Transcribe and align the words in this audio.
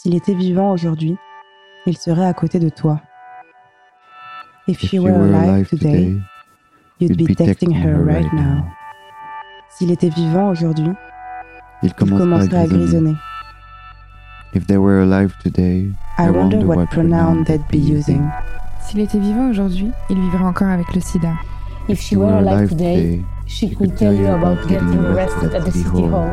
S'il 0.00 0.14
était 0.14 0.34
vivant 0.34 0.70
aujourd'hui, 0.70 1.16
il 1.84 1.96
serait 1.96 2.26
à 2.26 2.32
côté 2.32 2.60
de 2.60 2.68
toi. 2.68 3.00
If 4.68 4.78
she 4.78 5.00
were 5.00 5.10
alive 5.10 5.68
today, 5.68 6.14
you'd 7.00 7.16
be 7.16 7.34
texting 7.34 7.72
her 7.74 8.04
right 8.04 8.32
now. 8.32 8.62
S'il 9.70 9.90
était 9.90 10.10
vivant 10.10 10.50
aujourd'hui, 10.50 10.92
il 11.82 11.92
commencerait 11.94 12.58
à 12.58 12.66
grisonner. 12.68 13.16
If 14.54 14.68
they 14.68 14.76
were 14.76 15.02
alive 15.02 15.34
today, 15.42 15.90
I 16.16 16.30
wonder 16.30 16.64
what 16.64 16.86
pronoun 16.92 17.42
they'd 17.42 17.66
be 17.68 17.78
using. 17.78 18.22
S'il 18.82 19.00
était 19.00 19.18
vivant 19.18 19.50
aujourd'hui, 19.50 19.90
il 20.10 20.20
vivrait 20.20 20.44
encore 20.44 20.68
avec 20.68 20.94
le 20.94 21.00
sida. 21.00 21.32
If 21.88 22.00
she 22.00 22.14
were 22.14 22.36
alive 22.36 22.68
today, 22.68 23.24
she 23.46 23.74
could 23.74 23.96
tell 23.96 24.14
you 24.14 24.28
about 24.28 24.64
getting 24.68 24.96
arrested 25.06 25.52
at 25.56 25.64
the 25.64 25.72
city 25.72 26.06
hall. 26.06 26.30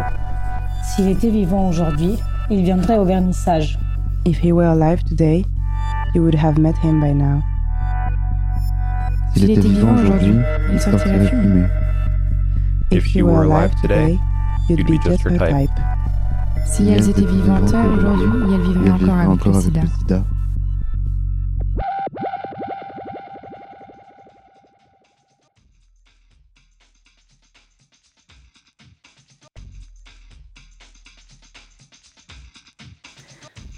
S'il 0.84 1.08
était 1.08 1.32
vivant 1.32 1.68
aujourd'hui, 1.68 2.20
il 2.50 2.64
viendrait 2.64 2.98
au 2.98 3.05
vernissage. 3.05 3.77
If 4.26 4.40
he 4.44 4.52
were 4.52 4.66
alive 4.66 5.03
today, 5.03 5.45
you 6.13 6.22
would 6.22 6.36
have 6.36 6.58
met 6.58 6.76
him 6.84 6.99
by 7.02 7.13
now. 7.13 7.41
S'il 9.36 9.52
était 9.52 9.62
vivant 9.62 9.95
aujourd'hui, 9.95 10.36
il 10.72 10.80
sortirait 10.80 11.27
fumer. 11.27 11.67
If 12.91 13.05
he 13.05 13.22
were 13.22 13.44
alive 13.44 13.72
today, 13.81 14.17
you'd 14.70 14.86
be 14.86 14.98
just 15.03 15.23
her 15.23 15.38
type. 15.38 15.72
Si 16.66 16.89
elles 16.89 17.09
étaient 17.09 17.26
vivantes 17.26 17.73
aujourd'hui, 17.73 18.53
elles 18.53 18.62
vivraient 18.62 19.25
encore 19.25 19.55
avec 19.58 19.75
le 19.75 19.88
sida. 19.89 20.23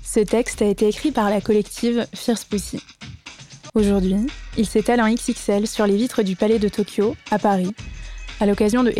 Ce 0.09 0.21
texte 0.21 0.61
a 0.61 0.65
été 0.65 0.87
écrit 0.87 1.11
par 1.11 1.29
la 1.29 1.41
collective 1.41 2.07
Fierce 2.15 2.45
Pussy. 2.45 2.81
Aujourd'hui, 3.75 4.15
il 4.57 4.65
s'étale 4.65 5.01
en 5.01 5.13
XXL 5.13 5.67
sur 5.67 5.85
les 5.85 5.97
vitres 5.97 6.23
du 6.23 6.37
Palais 6.37 6.59
de 6.59 6.69
Tokyo, 6.69 7.17
à 7.29 7.37
Paris, 7.37 7.75
à 8.39 8.45
l'occasion 8.45 8.83
de. 8.83 8.93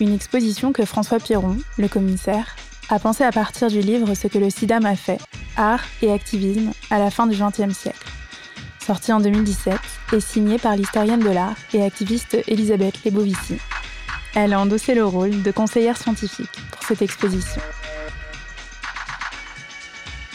Une 0.00 0.12
exposition 0.12 0.72
que 0.72 0.84
François 0.84 1.20
Piron, 1.20 1.56
le 1.78 1.86
commissaire, 1.86 2.56
a 2.88 2.98
pensé 2.98 3.22
à 3.22 3.30
partir 3.30 3.68
du 3.68 3.80
livre 3.80 4.12
Ce 4.14 4.26
que 4.26 4.38
le 4.38 4.50
sida 4.50 4.80
m'a 4.80 4.96
fait, 4.96 5.20
art 5.56 5.84
et 6.02 6.10
activisme 6.10 6.72
à 6.90 6.98
la 6.98 7.12
fin 7.12 7.28
du 7.28 7.36
XXe 7.36 7.72
siècle, 7.72 8.10
sorti 8.84 9.12
en 9.12 9.20
2017 9.20 9.74
et 10.12 10.20
signé 10.20 10.58
par 10.58 10.74
l'historienne 10.74 11.20
de 11.20 11.30
l'art 11.30 11.56
et 11.72 11.84
activiste 11.84 12.36
Elisabeth 12.48 13.04
Lebovici. 13.04 13.58
Elle 14.34 14.54
a 14.54 14.60
endossé 14.60 14.94
le 14.96 15.04
rôle 15.04 15.42
de 15.42 15.50
conseillère 15.52 15.96
scientifique 15.96 16.50
pour 16.72 16.82
cette 16.82 17.00
exposition. 17.00 17.62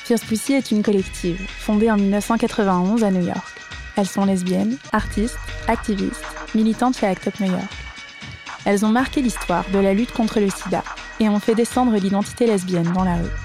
Fierce 0.07 0.23
Pussy 0.23 0.53
est 0.53 0.71
une 0.71 0.83
collective, 0.83 1.37
fondée 1.59 1.91
en 1.91 1.97
1991 1.97 3.03
à 3.03 3.11
New 3.11 3.25
York. 3.25 3.59
Elles 3.97 4.07
sont 4.07 4.23
lesbiennes, 4.23 4.77
artistes, 4.93 5.37
activistes, 5.67 6.23
militantes 6.55 6.97
chez 6.97 7.07
ACT 7.07 7.27
UP 7.27 7.39
New 7.41 7.51
York. 7.51 7.73
Elles 8.63 8.85
ont 8.85 8.89
marqué 8.89 9.21
l'histoire 9.21 9.65
de 9.73 9.79
la 9.79 9.93
lutte 9.93 10.13
contre 10.13 10.39
le 10.39 10.49
sida 10.49 10.81
et 11.19 11.27
ont 11.27 11.41
fait 11.41 11.55
descendre 11.55 11.93
l'identité 11.97 12.45
lesbienne 12.45 12.89
dans 12.93 13.03
la 13.03 13.17
rue. 13.17 13.35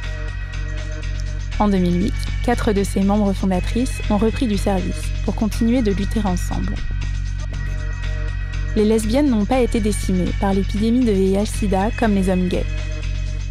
En 1.58 1.66
2008, 1.66 2.14
quatre 2.44 2.72
de 2.72 2.84
ses 2.84 3.00
membres 3.00 3.33
fondatrices 3.33 4.00
ont 4.08 4.18
repris 4.18 4.46
du 4.46 4.56
service 4.56 5.02
pour 5.24 5.34
continuer 5.34 5.83
de 5.83 5.90
lutter 5.90 6.20
ensemble. 6.24 6.77
Les 8.77 8.84
lesbiennes 8.84 9.30
n'ont 9.30 9.46
pas 9.46 9.62
été 9.62 9.80
décimées 9.80 10.30
par 10.40 10.55
l'épidémie 10.55 11.05
de 11.05 11.10
VIH-Sida 11.10 11.90
comme 11.98 12.14
les 12.14 12.28
hommes 12.28 12.46
gays. 12.46 12.64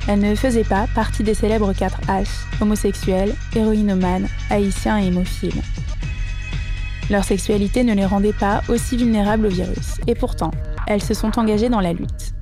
Elle 0.08 0.20
ne 0.20 0.36
faisait 0.36 0.64
pas 0.64 0.88
partie 0.96 1.24
des 1.24 1.34
célèbres 1.34 1.74
4 1.74 2.02
H, 2.08 2.28
homosexuels, 2.60 3.36
héroïnomanes, 3.56 4.28
haïtiens 4.50 5.00
et 5.00 5.08
hémophiles. 5.08 5.62
Leur 7.10 7.24
sexualité 7.24 7.84
ne 7.84 7.94
les 7.94 8.06
rendait 8.06 8.34
pas 8.34 8.62
aussi 8.70 8.98
vulnérables 8.98 9.46
au 9.46 9.50
virus, 9.50 10.00
et 10.08 10.16
pourtant, 10.16 10.52
elles 10.88 11.04
se 11.04 11.14
sont 11.14 11.38
engagées 11.38 11.70
dans 11.70 11.82
la 11.82 11.94
lutte. 11.94 12.34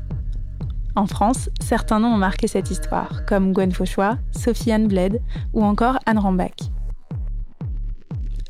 En 0.95 1.05
France, 1.05 1.49
certains 1.61 1.99
noms 1.99 2.13
ont 2.13 2.17
marqué 2.17 2.47
cette 2.47 2.71
histoire, 2.71 3.25
comme 3.25 3.53
Gwen 3.53 3.71
Fauchois, 3.71 4.17
Sophie-Anne 4.31 4.87
Bled 4.87 5.21
ou 5.53 5.63
encore 5.63 5.99
Anne 6.05 6.19
Rambach. 6.19 6.71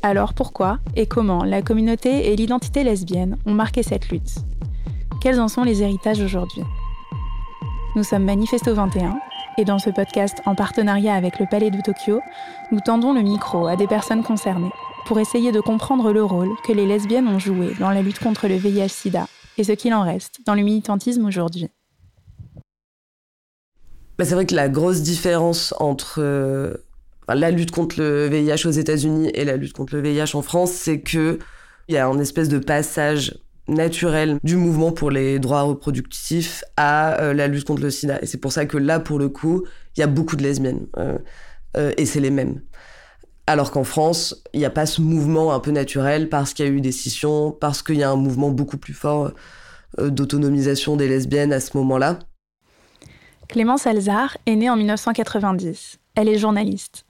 Alors 0.02 0.32
pourquoi 0.32 0.78
et 0.96 1.06
comment 1.06 1.44
la 1.44 1.62
communauté 1.62 2.32
et 2.32 2.36
l'identité 2.36 2.84
lesbienne 2.84 3.36
ont 3.44 3.52
marqué 3.52 3.82
cette 3.82 4.08
lutte? 4.08 4.36
Quels 5.20 5.40
en 5.40 5.48
sont 5.48 5.62
les 5.62 5.82
héritages 5.82 6.20
aujourd'hui? 6.20 6.62
Nous 7.96 8.04
sommes 8.04 8.24
Manifesto 8.24 8.72
21 8.72 9.18
et 9.58 9.64
dans 9.64 9.78
ce 9.78 9.90
podcast 9.90 10.38
en 10.46 10.54
partenariat 10.54 11.14
avec 11.14 11.38
le 11.40 11.46
Palais 11.50 11.70
de 11.70 11.80
Tokyo, 11.80 12.20
nous 12.70 12.80
tendons 12.80 13.12
le 13.12 13.22
micro 13.22 13.66
à 13.66 13.76
des 13.76 13.86
personnes 13.86 14.22
concernées 14.22 14.70
pour 15.06 15.18
essayer 15.18 15.50
de 15.50 15.60
comprendre 15.60 16.12
le 16.12 16.22
rôle 16.22 16.50
que 16.64 16.72
les 16.72 16.86
lesbiennes 16.86 17.26
ont 17.26 17.38
joué 17.38 17.74
dans 17.80 17.90
la 17.90 18.02
lutte 18.02 18.20
contre 18.20 18.46
le 18.46 18.54
VIH-Sida 18.54 19.26
et 19.58 19.64
ce 19.64 19.72
qu'il 19.72 19.92
en 19.92 20.02
reste 20.02 20.40
dans 20.46 20.54
le 20.54 20.62
militantisme 20.62 21.24
aujourd'hui. 21.24 21.68
Bah, 24.18 24.24
c'est 24.24 24.34
vrai 24.34 24.46
que 24.46 24.54
la 24.54 24.68
grosse 24.68 25.02
différence 25.02 25.74
entre 25.78 26.16
euh, 26.18 26.74
la 27.28 27.50
lutte 27.50 27.72
contre 27.72 27.98
le 27.98 28.28
VIH 28.28 28.66
aux 28.66 28.72
États-Unis 28.72 29.30
et 29.34 29.44
la 29.44 29.56
lutte 29.56 29.72
contre 29.72 29.96
le 29.96 30.02
VIH 30.02 30.36
en 30.36 30.42
France, 30.42 30.70
c'est 30.70 31.00
que 31.00 31.38
il 31.88 31.94
y 31.94 31.98
a 31.98 32.06
un 32.06 32.18
espèce 32.20 32.48
de 32.48 32.58
passage 32.58 33.34
naturel 33.70 34.38
du 34.42 34.56
mouvement 34.56 34.92
pour 34.92 35.10
les 35.10 35.38
droits 35.38 35.62
reproductifs 35.62 36.64
à 36.76 37.20
euh, 37.20 37.34
la 37.34 37.48
lutte 37.48 37.64
contre 37.64 37.82
le 37.82 37.90
sida. 37.90 38.20
Et 38.22 38.26
c'est 38.26 38.38
pour 38.38 38.52
ça 38.52 38.66
que 38.66 38.76
là, 38.76 39.00
pour 39.00 39.18
le 39.18 39.28
coup, 39.28 39.64
il 39.96 40.00
y 40.00 40.02
a 40.02 40.06
beaucoup 40.06 40.36
de 40.36 40.42
lesbiennes. 40.42 40.86
Euh, 40.98 41.18
euh, 41.76 41.92
et 41.96 42.04
c'est 42.04 42.20
les 42.20 42.30
mêmes. 42.30 42.60
Alors 43.46 43.70
qu'en 43.70 43.84
France, 43.84 44.42
il 44.52 44.60
n'y 44.60 44.66
a 44.66 44.70
pas 44.70 44.86
ce 44.86 45.00
mouvement 45.00 45.52
un 45.52 45.60
peu 45.60 45.70
naturel 45.70 46.28
parce 46.28 46.54
qu'il 46.54 46.66
y 46.66 46.68
a 46.68 46.70
eu 46.70 46.80
des 46.80 46.92
scissions, 46.92 47.52
parce 47.52 47.82
qu'il 47.82 47.96
y 47.96 48.02
a 48.02 48.10
un 48.10 48.16
mouvement 48.16 48.50
beaucoup 48.50 48.78
plus 48.78 48.94
fort 48.94 49.32
d'autonomisation 49.98 50.94
des 50.94 51.08
lesbiennes 51.08 51.52
à 51.52 51.58
ce 51.58 51.76
moment-là. 51.76 52.20
Clémence 53.48 53.88
Alzard 53.88 54.36
est 54.46 54.54
née 54.54 54.70
en 54.70 54.76
1990. 54.76 55.98
Elle 56.14 56.28
est 56.28 56.38
journaliste, 56.38 57.04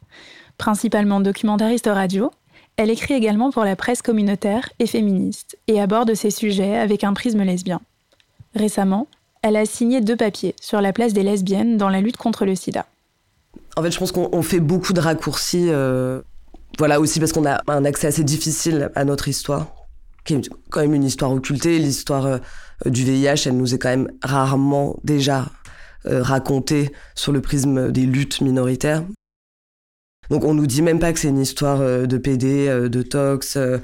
principalement 0.56 1.20
documentariste 1.20 1.90
radio, 1.92 2.30
elle 2.80 2.88
écrit 2.88 3.12
également 3.12 3.50
pour 3.50 3.64
la 3.64 3.76
presse 3.76 4.00
communautaire 4.00 4.70
et 4.78 4.86
féministe 4.86 5.58
et 5.66 5.82
aborde 5.82 6.14
ces 6.14 6.30
sujets 6.30 6.78
avec 6.78 7.04
un 7.04 7.12
prisme 7.12 7.42
lesbien. 7.42 7.82
Récemment, 8.54 9.06
elle 9.42 9.56
a 9.56 9.66
signé 9.66 10.00
deux 10.00 10.16
papiers 10.16 10.54
sur 10.62 10.80
la 10.80 10.94
place 10.94 11.12
des 11.12 11.22
lesbiennes 11.22 11.76
dans 11.76 11.90
la 11.90 12.00
lutte 12.00 12.16
contre 12.16 12.46
le 12.46 12.54
sida. 12.54 12.86
En 13.76 13.82
fait, 13.82 13.90
je 13.90 13.98
pense 13.98 14.12
qu'on 14.12 14.40
fait 14.40 14.60
beaucoup 14.60 14.94
de 14.94 15.00
raccourcis, 15.00 15.66
euh, 15.68 16.22
voilà 16.78 17.00
aussi 17.00 17.20
parce 17.20 17.32
qu'on 17.32 17.44
a 17.44 17.60
un 17.66 17.84
accès 17.84 18.06
assez 18.06 18.24
difficile 18.24 18.90
à 18.94 19.04
notre 19.04 19.28
histoire, 19.28 19.74
qui 20.24 20.32
est 20.32 20.48
quand 20.70 20.80
même 20.80 20.94
une 20.94 21.04
histoire 21.04 21.32
occultée. 21.32 21.78
L'histoire 21.78 22.24
euh, 22.24 22.38
du 22.86 23.04
VIH, 23.04 23.42
elle 23.44 23.58
nous 23.58 23.74
est 23.74 23.78
quand 23.78 23.90
même 23.90 24.10
rarement 24.22 24.96
déjà 25.04 25.50
euh, 26.06 26.22
racontée 26.22 26.92
sur 27.14 27.32
le 27.32 27.42
prisme 27.42 27.92
des 27.92 28.06
luttes 28.06 28.40
minoritaires. 28.40 29.02
Donc 30.30 30.44
on 30.44 30.54
nous 30.54 30.66
dit 30.66 30.80
même 30.80 31.00
pas 31.00 31.12
que 31.12 31.18
c'est 31.18 31.28
une 31.28 31.40
histoire 31.40 31.80
euh, 31.80 32.06
de 32.06 32.16
PD, 32.16 32.68
euh, 32.68 32.88
de 32.88 33.02
tox. 33.02 33.56
Euh, 33.56 33.78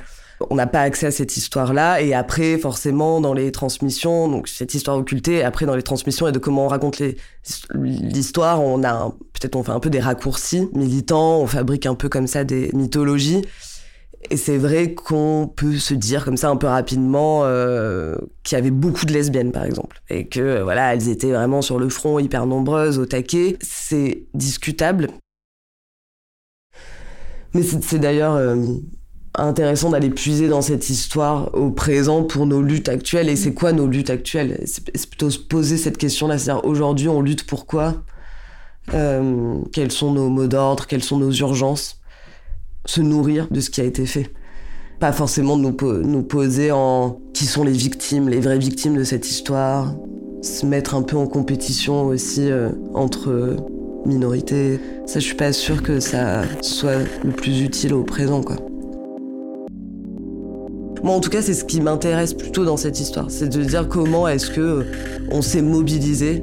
on 0.49 0.55
n'a 0.55 0.67
pas 0.67 0.81
accès 0.81 1.07
à 1.07 1.11
cette 1.11 1.37
histoire-là. 1.37 2.01
Et 2.03 2.15
après, 2.15 2.59
forcément, 2.59 3.21
dans 3.21 3.33
les 3.33 3.51
transmissions, 3.53 4.29
donc 4.29 4.49
cette 4.49 4.75
histoire 4.75 4.97
occultée, 4.99 5.43
après 5.43 5.67
dans 5.67 5.75
les 5.75 5.83
transmissions 5.83 6.29
et 6.29 6.33
de 6.33 6.39
comment 6.39 6.67
on 6.67 6.69
raconte 6.69 7.03
l'histoire, 7.75 8.62
on 8.62 8.84
a 8.84 9.15
peut-être 9.33 9.57
on 9.57 9.62
fait 9.62 9.73
un 9.73 9.81
peu 9.81 9.89
des 9.89 9.99
raccourcis 9.99 10.69
militants, 10.75 11.41
on 11.41 11.47
fabrique 11.47 11.87
un 11.87 11.95
peu 11.95 12.11
comme 12.11 12.27
ça 12.27 12.45
des 12.45 12.71
mythologies. 12.75 13.43
Et 14.28 14.37
c'est 14.37 14.59
vrai 14.59 14.93
qu'on 14.93 15.51
peut 15.55 15.77
se 15.77 15.95
dire 15.95 16.25
comme 16.25 16.37
ça 16.37 16.51
un 16.51 16.57
peu 16.57 16.67
rapidement 16.67 17.43
qu'il 18.43 18.57
y 18.57 18.59
avait 18.59 18.71
beaucoup 18.71 19.07
de 19.07 19.15
lesbiennes, 19.15 19.53
par 19.53 19.65
exemple, 19.65 20.03
et 20.11 20.27
que 20.27 20.61
voilà, 20.61 20.93
elles 20.93 21.09
étaient 21.09 21.33
vraiment 21.33 21.63
sur 21.63 21.78
le 21.78 21.89
front, 21.89 22.19
hyper 22.19 22.45
nombreuses, 22.45 22.99
au 22.99 23.07
taquet. 23.07 23.57
C'est 23.63 24.25
discutable 24.34 25.09
mais 27.56 27.62
c'est 27.62 27.98
d'ailleurs 27.98 28.34
euh, 28.34 28.56
intéressant 29.34 29.91
d'aller 29.91 30.10
puiser 30.10 30.48
dans 30.48 30.62
cette 30.62 30.88
histoire 30.91 31.54
au 31.54 31.70
présent 31.70 32.22
pour 32.22 32.47
nos 32.47 32.62
luttes 32.62 32.88
actuelles. 32.88 33.28
Et 33.28 33.36
c'est 33.36 33.54
quoi 33.54 33.72
nos 33.72 33.86
luttes 33.86 34.10
actuelles? 34.10 34.62
C'est 34.66 35.08
plutôt 35.08 35.30
se 35.30 35.38
poser 35.38 35.76
cette 35.76 35.98
question-là. 35.98 36.38
C'est-à-dire 36.38 36.64
aujourd'hui, 36.64 37.08
on 37.08 37.20
lutte 37.20 37.47
pour 37.47 37.66
quoi? 37.66 37.94
Euh, 38.94 39.58
Quels 39.72 39.91
sont 39.91 40.12
nos 40.12 40.28
mots 40.28 40.47
d'ordre? 40.47 40.86
Quelles 40.86 41.04
sont 41.04 41.18
nos 41.18 41.32
urgences? 41.32 42.00
Se 42.84 43.00
nourrir 43.00 43.48
de 43.50 43.60
ce 43.60 43.70
qui 43.70 43.80
a 43.80 43.84
été 43.84 44.06
fait. 44.06 44.30
Pas 45.00 45.12
forcément 45.12 45.56
nous, 45.56 45.76
nous 45.82 46.22
poser 46.22 46.70
en 46.72 47.20
qui 47.34 47.44
sont 47.44 47.64
les 47.64 47.72
victimes, 47.72 48.28
les 48.28 48.41
vraies 48.41 48.58
victimes 48.58 48.97
de 48.97 49.04
cette 49.04 49.28
histoire. 49.28 49.94
Se 50.42 50.64
mettre 50.64 50.94
un 50.94 51.03
peu 51.03 51.16
en 51.16 51.26
compétition 51.26 52.06
aussi 52.06 52.50
euh, 52.50 52.70
entre 52.94 53.56
minorité. 54.06 54.80
Ça, 55.06 55.20
je 55.20 55.24
suis 55.24 55.34
pas 55.34 55.53
sûre 55.53 55.82
que 55.82 56.00
ça 56.00 56.42
soit 56.62 56.98
le 57.24 57.30
plus 57.30 57.60
utile 57.60 57.94
au 57.94 58.03
présent, 58.03 58.42
quoi. 58.42 58.56
Moi, 61.03 61.14
en 61.14 61.20
tout 61.20 61.30
cas, 61.30 61.42
c'est 61.42 61.54
ce 61.54 61.64
qui 61.64 61.80
m'intéresse 61.80 62.34
plutôt 62.34 62.64
dans 62.64 62.76
cette 62.76 62.98
histoire, 62.98 63.30
c'est 63.30 63.48
de 63.48 63.62
dire 63.62 63.86
comment 63.86 64.26
est-ce 64.26 64.50
que 64.50 64.86
on 65.30 65.41
s'est 65.42 65.62
mobilisé 65.62 66.42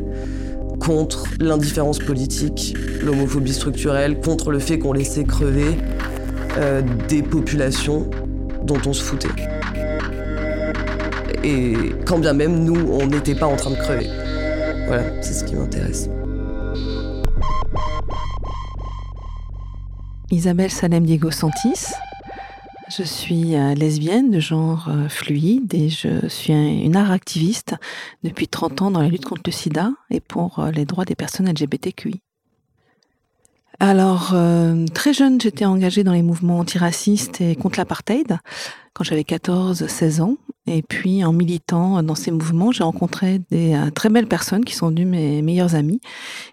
contre 0.80 1.26
l'indifférence 1.40 2.00
politique, 2.00 2.76
l'homophobie 3.04 3.54
structurelle, 3.54 4.20
contre 4.20 4.52
le 4.52 4.60
fait 4.60 4.80
qu'on 4.80 4.94
laissait 4.94 5.24
crever 5.24 5.78
euh, 6.58 6.82
des 7.10 7.24
populations 7.24 8.10
dont 8.64 8.80
on 8.86 8.94
se 8.94 9.04
foutait. 9.04 9.28
Et 11.44 11.74
quand 12.06 12.20
bien 12.20 12.34
même 12.34 12.64
nous, 12.64 12.90
on 12.90 13.08
n'était 13.08 13.36
pas 13.36 13.48
en 13.48 13.56
train 13.56 13.72
de 13.72 13.76
crever. 13.76 14.08
Voilà, 14.88 15.04
c'est 15.22 15.34
ce 15.34 15.44
qui 15.44 15.56
m'intéresse. 15.56 16.10
Isabelle 20.34 20.72
Salem 20.72 21.06
Diego 21.06 21.30
Santis. 21.30 21.94
Je 22.90 23.04
suis 23.04 23.56
euh, 23.56 23.76
lesbienne 23.76 24.32
de 24.32 24.40
genre 24.40 24.88
euh, 24.90 25.08
fluide 25.08 25.72
et 25.76 25.90
je 25.90 26.28
suis 26.28 26.54
une 26.54 26.96
art 26.96 27.12
activiste 27.12 27.76
depuis 28.24 28.48
30 28.48 28.82
ans 28.82 28.92
dans 28.92 29.02
la 29.02 29.10
lutte 29.10 29.26
contre 29.26 29.44
le 29.46 29.52
sida 29.52 29.92
et 30.10 30.20
pour 30.20 30.58
euh, 30.58 30.72
les 30.72 30.86
droits 30.86 31.06
des 31.06 31.14
personnes 31.14 31.48
LGBTQI. 31.48 32.20
Alors, 33.80 34.36
très 34.94 35.14
jeune, 35.14 35.42
j'étais 35.42 35.66
engagée 35.66 36.04
dans 36.04 36.14
les 36.14 36.22
mouvements 36.22 36.60
antiracistes 36.60 37.42
et 37.42 37.56
contre 37.56 37.80
l'apartheid 37.80 38.38
quand 38.94 39.04
j'avais 39.04 39.24
14-16 39.24 40.22
ans. 40.22 40.38
Et 40.68 40.84
puis, 40.84 41.26
en 41.26 41.34
militant 41.34 42.02
dans 42.02 42.16
ces 42.16 42.32
mouvements, 42.32 42.72
j'ai 42.72 42.84
rencontré 42.84 43.42
des 43.52 43.78
très 43.94 44.10
belles 44.10 44.28
personnes 44.28 44.64
qui 44.64 44.74
sont 44.76 44.90
devenues 44.90 45.06
mes 45.06 45.42
meilleures 45.42 45.76
amies 45.76 46.00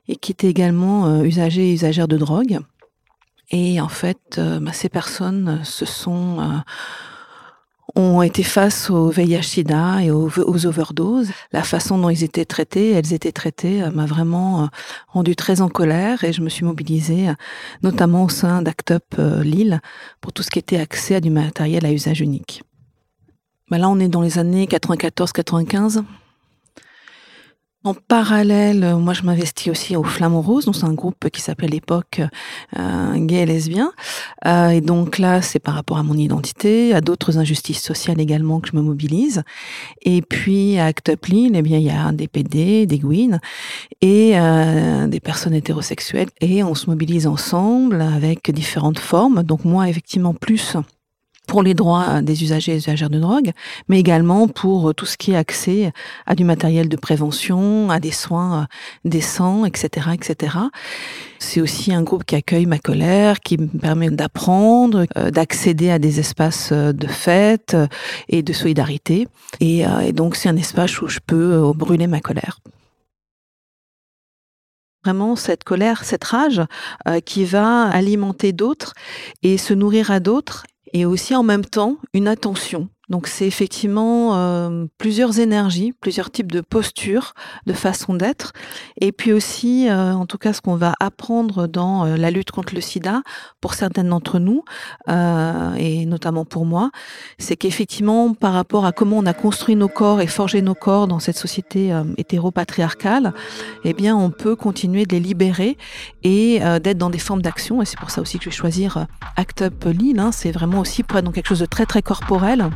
et 0.08 0.16
qui 0.16 0.32
étaient 0.32 0.48
également 0.48 1.22
usagers 1.22 1.70
et 1.70 1.74
usagères 1.74 2.08
de 2.08 2.16
drogue. 2.16 2.58
Et 3.50 3.80
en 3.80 3.88
fait, 3.88 4.36
euh, 4.38 4.60
bah, 4.60 4.72
ces 4.72 4.88
personnes 4.88 5.60
se 5.64 5.84
sont 5.84 6.40
euh, 6.40 6.58
ont 7.96 8.22
été 8.22 8.44
face 8.44 8.88
au 8.88 9.10
VIH/SIDA 9.10 10.04
et 10.04 10.12
aux, 10.12 10.66
overdoses. 10.66 11.30
La 11.52 11.64
façon 11.64 11.98
dont 11.98 12.08
ils 12.08 12.22
étaient 12.22 12.44
traités, 12.44 12.92
elles 12.92 13.12
étaient 13.12 13.32
traitées, 13.32 13.82
euh, 13.82 13.90
m'a 13.90 14.06
vraiment 14.06 14.68
rendu 15.08 15.34
très 15.34 15.60
en 15.60 15.68
colère 15.68 16.22
et 16.22 16.32
je 16.32 16.40
me 16.40 16.48
suis 16.48 16.64
mobilisée, 16.64 17.28
notamment 17.82 18.24
au 18.24 18.28
sein 18.28 18.62
d'ACT 18.62 18.92
UP 18.92 19.42
Lille, 19.42 19.80
pour 20.20 20.32
tout 20.32 20.44
ce 20.44 20.50
qui 20.50 20.60
était 20.60 20.78
accès 20.78 21.16
à 21.16 21.20
du 21.20 21.30
matériel 21.30 21.84
à 21.84 21.92
usage 21.92 22.20
unique. 22.20 22.62
Bah 23.70 23.78
là, 23.78 23.88
on 23.88 23.98
est 23.98 24.08
dans 24.08 24.22
les 24.22 24.38
années 24.38 24.66
94-95. 24.66 26.04
En 27.82 27.94
parallèle, 27.94 28.84
euh, 28.84 28.98
moi 28.98 29.14
je 29.14 29.22
m'investis 29.22 29.68
aussi 29.68 29.96
au 29.96 30.02
Flamand 30.02 30.42
Rose, 30.42 30.66
donc 30.66 30.76
c'est 30.76 30.84
un 30.84 30.92
groupe 30.92 31.30
qui 31.30 31.40
s'appelait 31.40 31.66
l'époque 31.66 32.20
euh, 32.78 33.14
Gay 33.16 33.36
et 33.36 33.46
Lesbien. 33.46 33.90
Euh, 34.44 34.68
et 34.68 34.82
donc 34.82 35.16
là, 35.16 35.40
c'est 35.40 35.60
par 35.60 35.76
rapport 35.76 35.96
à 35.96 36.02
mon 36.02 36.12
identité, 36.12 36.92
à 36.92 37.00
d'autres 37.00 37.38
injustices 37.38 37.80
sociales 37.80 38.20
également 38.20 38.60
que 38.60 38.68
je 38.68 38.76
me 38.76 38.82
mobilise. 38.82 39.44
Et 40.02 40.20
puis 40.20 40.78
à 40.78 40.86
Act 40.86 41.08
eh 41.08 41.62
bien 41.62 41.78
il 41.78 41.84
y 41.84 41.88
a 41.88 42.12
des 42.12 42.28
PD, 42.28 42.84
des 42.84 42.98
Gwyn 42.98 43.40
et 44.02 44.38
euh, 44.38 45.06
des 45.06 45.20
personnes 45.20 45.54
hétérosexuelles. 45.54 46.28
Et 46.42 46.62
on 46.62 46.74
se 46.74 46.90
mobilise 46.90 47.26
ensemble 47.26 48.02
avec 48.02 48.50
différentes 48.50 48.98
formes. 48.98 49.42
Donc 49.42 49.64
moi, 49.64 49.88
effectivement, 49.88 50.34
plus 50.34 50.76
pour 51.50 51.64
les 51.64 51.74
droits 51.74 52.22
des 52.22 52.44
usagers 52.44 52.74
et 52.74 52.76
usagères 52.76 53.10
de 53.10 53.18
drogue, 53.18 53.50
mais 53.88 53.98
également 53.98 54.46
pour 54.46 54.94
tout 54.94 55.04
ce 55.04 55.16
qui 55.16 55.32
est 55.32 55.36
accès 55.36 55.92
à 56.24 56.36
du 56.36 56.44
matériel 56.44 56.88
de 56.88 56.96
prévention, 56.96 57.90
à 57.90 57.98
des 57.98 58.12
soins 58.12 58.62
euh, 58.62 58.64
décents, 59.04 59.64
etc., 59.64 60.10
etc. 60.14 60.56
C'est 61.40 61.60
aussi 61.60 61.92
un 61.92 62.04
groupe 62.04 62.22
qui 62.22 62.36
accueille 62.36 62.66
ma 62.66 62.78
colère, 62.78 63.40
qui 63.40 63.58
me 63.58 63.66
permet 63.66 64.10
d'apprendre, 64.10 65.06
euh, 65.18 65.32
d'accéder 65.32 65.90
à 65.90 65.98
des 65.98 66.20
espaces 66.20 66.70
euh, 66.70 66.92
de 66.92 67.08
fête 67.08 67.76
et 68.28 68.44
de 68.44 68.52
solidarité. 68.52 69.26
Et, 69.58 69.84
donc 70.12 70.36
c'est 70.36 70.48
un 70.48 70.56
espace 70.56 71.02
où 71.02 71.08
je 71.08 71.18
peux 71.26 71.72
brûler 71.74 72.06
ma 72.06 72.20
colère 72.20 72.60
vraiment 75.04 75.34
cette 75.34 75.64
colère, 75.64 76.04
cette 76.04 76.24
rage 76.24 76.60
qui 77.24 77.46
va 77.46 77.88
alimenter 77.88 78.52
d'autres 78.52 78.92
et 79.42 79.56
se 79.56 79.72
nourrir 79.72 80.10
à 80.10 80.20
d'autres 80.20 80.66
et 80.92 81.04
aussi 81.04 81.34
en 81.34 81.42
même 81.42 81.64
temps 81.64 81.98
une 82.14 82.28
attention 82.28 82.88
donc 83.10 83.26
c'est 83.26 83.46
effectivement 83.46 84.36
euh, 84.36 84.86
plusieurs 84.96 85.40
énergies, 85.40 85.92
plusieurs 86.00 86.30
types 86.30 86.52
de 86.52 86.60
postures, 86.60 87.34
de 87.66 87.72
façons 87.72 88.14
d'être, 88.14 88.52
et 89.00 89.10
puis 89.10 89.32
aussi, 89.32 89.88
euh, 89.88 90.14
en 90.14 90.26
tout 90.26 90.38
cas, 90.38 90.52
ce 90.52 90.60
qu'on 90.60 90.76
va 90.76 90.94
apprendre 91.00 91.66
dans 91.66 92.06
euh, 92.06 92.16
la 92.16 92.30
lutte 92.30 92.52
contre 92.52 92.72
le 92.72 92.80
SIDA 92.80 93.22
pour 93.60 93.74
certaines 93.74 94.08
d'entre 94.08 94.38
nous, 94.38 94.64
et 95.08 96.06
notamment 96.06 96.44
pour 96.44 96.64
moi, 96.64 96.90
c'est 97.38 97.56
qu'effectivement, 97.56 98.32
par 98.32 98.52
rapport 98.52 98.86
à 98.86 98.92
comment 98.92 99.18
on 99.18 99.26
a 99.26 99.34
construit 99.34 99.74
nos 99.74 99.88
corps 99.88 100.20
et 100.20 100.28
forgé 100.28 100.62
nos 100.62 100.74
corps 100.74 101.08
dans 101.08 101.18
cette 101.18 101.36
société 101.36 101.92
hétéropatriarcale, 102.16 103.34
eh 103.84 103.92
bien, 103.92 104.16
on 104.16 104.30
peut 104.30 104.54
continuer 104.54 105.04
de 105.04 105.12
les 105.12 105.20
libérer 105.20 105.76
et 106.22 106.60
d'être 106.80 106.98
dans 106.98 107.10
des 107.10 107.18
formes 107.18 107.42
d'action. 107.42 107.82
Et 107.82 107.84
c'est 107.84 107.98
pour 107.98 108.10
ça 108.10 108.20
aussi 108.20 108.38
que 108.38 108.44
je 108.44 108.50
vais 108.50 108.56
choisir 108.56 109.06
Act 109.36 109.62
Up 109.62 109.84
Lille. 109.86 110.20
Hein, 110.20 110.30
c'est 110.32 110.52
vraiment 110.52 110.80
aussi 110.80 111.02
pour 111.02 111.18
être 111.18 111.24
dans 111.24 111.32
quelque 111.32 111.48
chose 111.48 111.60
de 111.60 111.66
très 111.66 111.86
très 111.86 112.02
corporel 112.02 112.70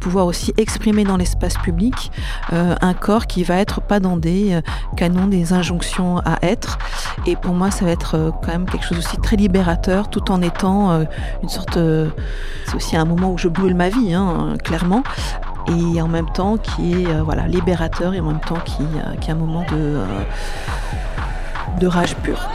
pouvoir 0.00 0.26
aussi 0.26 0.52
exprimer 0.56 1.04
dans 1.04 1.16
l'espace 1.16 1.56
public 1.58 2.10
euh, 2.52 2.74
un 2.80 2.94
corps 2.94 3.26
qui 3.26 3.44
va 3.44 3.56
être 3.56 3.80
pas 3.80 4.00
dans 4.00 4.16
des 4.16 4.54
euh, 4.54 4.60
canons, 4.96 5.26
des 5.26 5.52
injonctions 5.52 6.18
à 6.18 6.38
être. 6.42 6.78
Et 7.26 7.36
pour 7.36 7.54
moi, 7.54 7.70
ça 7.70 7.84
va 7.84 7.90
être 7.90 8.16
euh, 8.16 8.30
quand 8.42 8.52
même 8.52 8.66
quelque 8.66 8.84
chose 8.84 8.98
aussi 8.98 9.16
très 9.18 9.36
libérateur, 9.36 10.08
tout 10.10 10.30
en 10.30 10.42
étant 10.42 11.06
une 11.42 11.48
sorte. 11.48 11.78
c'est 12.66 12.74
aussi 12.74 12.96
un 12.96 13.04
moment 13.04 13.32
où 13.32 13.38
je 13.38 13.48
brûle 13.48 13.74
ma 13.74 13.88
vie, 13.88 14.14
hein, 14.14 14.54
clairement. 14.62 15.02
Et 15.68 16.00
en 16.00 16.08
même 16.08 16.30
temps 16.30 16.56
qui 16.58 16.92
est 16.92 17.20
voilà 17.22 17.48
libérateur 17.48 18.14
et 18.14 18.20
en 18.20 18.26
même 18.26 18.40
temps 18.40 18.60
qui, 18.64 18.82
est 18.82 19.30
un 19.30 19.34
moment 19.34 19.64
de, 19.72 20.00
de 21.80 21.86
rage 21.86 22.14
pure. 22.16 22.48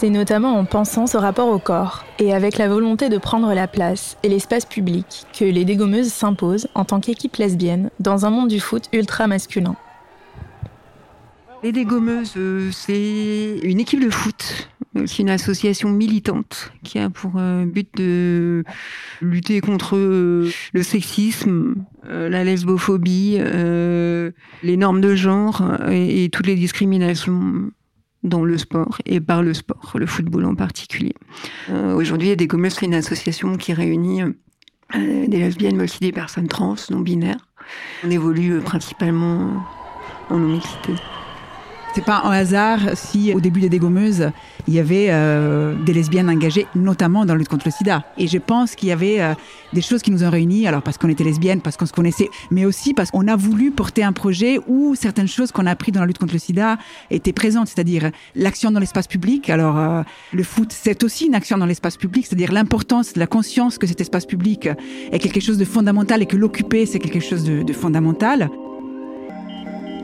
C'est 0.00 0.10
notamment 0.10 0.56
en 0.56 0.64
pensant 0.64 1.08
ce 1.08 1.16
rapport 1.16 1.48
au 1.48 1.58
corps 1.58 2.04
et 2.20 2.32
avec 2.32 2.56
la 2.56 2.68
volonté 2.68 3.08
de 3.08 3.18
prendre 3.18 3.52
la 3.52 3.66
place 3.66 4.16
et 4.22 4.28
l'espace 4.28 4.64
public 4.64 5.26
que 5.36 5.44
les 5.44 5.64
dégommeuses 5.64 6.12
s'imposent 6.12 6.68
en 6.76 6.84
tant 6.84 7.00
qu'équipe 7.00 7.34
lesbienne 7.34 7.90
dans 7.98 8.24
un 8.24 8.30
monde 8.30 8.46
du 8.46 8.60
foot 8.60 8.84
ultra 8.92 9.26
masculin. 9.26 9.74
Les 11.64 11.72
dégommeuses, 11.72 12.34
euh, 12.36 12.70
c'est 12.70 13.58
une 13.64 13.80
équipe 13.80 14.00
de 14.00 14.08
foot. 14.08 14.68
C'est 15.06 15.18
une 15.18 15.30
association 15.30 15.88
militante 15.88 16.70
qui 16.84 17.00
a 17.00 17.10
pour 17.10 17.32
euh, 17.34 17.64
but 17.64 17.88
de 17.96 18.62
lutter 19.20 19.60
contre 19.60 19.96
euh, 19.96 20.48
le 20.74 20.82
sexisme, 20.84 21.74
la 22.08 22.44
lesbophobie, 22.44 23.38
les 24.62 24.76
normes 24.76 25.00
de 25.00 25.16
genre 25.16 25.62
et 25.90 26.30
toutes 26.32 26.46
les 26.46 26.54
discriminations 26.54 27.72
dans 28.22 28.44
le 28.44 28.58
sport 28.58 28.98
et 29.06 29.20
par 29.20 29.42
le 29.42 29.54
sport, 29.54 29.92
le 29.94 30.06
football 30.06 30.44
en 30.44 30.54
particulier. 30.54 31.14
Euh, 31.70 31.94
Aujourd'hui, 31.94 32.34
des 32.36 32.48
Commerces 32.48 32.82
une 32.82 32.94
association 32.94 33.56
qui 33.56 33.72
réunit 33.72 34.22
euh, 34.22 34.32
des 35.26 35.38
lesbiennes, 35.38 35.76
mais 35.76 35.84
aussi 35.84 36.00
des 36.00 36.12
personnes 36.12 36.48
trans, 36.48 36.74
non 36.90 37.00
binaires. 37.00 37.48
On 38.04 38.10
évolue 38.10 38.54
euh, 38.54 38.60
principalement 38.60 39.62
en 40.30 40.38
non-mixité. 40.38 40.94
C'est 41.94 42.04
pas 42.04 42.22
un 42.24 42.30
hasard 42.30 42.80
si 42.94 43.32
au 43.34 43.40
début 43.40 43.60
des 43.60 43.68
dégommeuses, 43.68 44.30
il 44.68 44.74
y 44.74 44.78
avait 44.78 45.06
euh, 45.08 45.74
des 45.84 45.92
lesbiennes 45.92 46.28
engagées, 46.28 46.66
notamment 46.74 47.24
dans 47.24 47.32
la 47.32 47.38
lutte 47.38 47.48
contre 47.48 47.66
le 47.66 47.72
sida. 47.72 48.04
Et 48.18 48.28
je 48.28 48.38
pense 48.38 48.74
qu'il 48.74 48.88
y 48.88 48.92
avait 48.92 49.20
euh, 49.20 49.34
des 49.72 49.80
choses 49.80 50.02
qui 50.02 50.10
nous 50.10 50.22
ont 50.22 50.30
réunis, 50.30 50.66
alors 50.66 50.82
parce 50.82 50.98
qu'on 50.98 51.08
était 51.08 51.24
lesbiennes, 51.24 51.60
parce 51.60 51.76
qu'on 51.76 51.86
se 51.86 51.92
connaissait, 51.92 52.28
mais 52.50 52.64
aussi 52.64 52.94
parce 52.94 53.10
qu'on 53.10 53.26
a 53.26 53.36
voulu 53.36 53.70
porter 53.70 54.04
un 54.04 54.12
projet 54.12 54.60
où 54.68 54.94
certaines 54.94 55.26
choses 55.28 55.50
qu'on 55.50 55.66
a 55.66 55.70
appris 55.70 55.90
dans 55.90 56.00
la 56.00 56.06
lutte 56.06 56.18
contre 56.18 56.34
le 56.34 56.38
sida 56.38 56.78
étaient 57.10 57.32
présentes, 57.32 57.68
c'est-à-dire 57.68 58.10
l'action 58.36 58.70
dans 58.70 58.80
l'espace 58.80 59.08
public. 59.08 59.50
Alors 59.50 59.78
euh, 59.78 60.02
le 60.32 60.42
foot, 60.42 60.70
c'est 60.70 61.02
aussi 61.02 61.26
une 61.26 61.34
action 61.34 61.58
dans 61.58 61.66
l'espace 61.66 61.96
public, 61.96 62.26
c'est-à-dire 62.26 62.52
l'importance 62.52 63.16
la 63.16 63.26
conscience 63.26 63.78
que 63.78 63.86
cet 63.86 64.00
espace 64.00 64.26
public 64.26 64.68
est 65.10 65.18
quelque 65.18 65.40
chose 65.40 65.58
de 65.58 65.64
fondamental 65.64 66.22
et 66.22 66.26
que 66.26 66.36
l'occuper, 66.36 66.86
c'est 66.86 66.98
quelque 66.98 67.20
chose 67.20 67.44
de, 67.44 67.62
de 67.62 67.72
fondamental. 67.72 68.50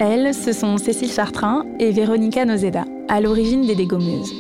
Elles, 0.01 0.35
ce 0.35 0.53
sont 0.53 0.77
Cécile 0.77 1.11
Chartrain 1.11 1.65
et 1.79 1.93
Véronica 1.93 2.45
Nozeda, 2.45 2.85
à 3.09 3.21
l'origine 3.21 3.65
des 3.65 3.77
Dégommeuses. 3.77 4.35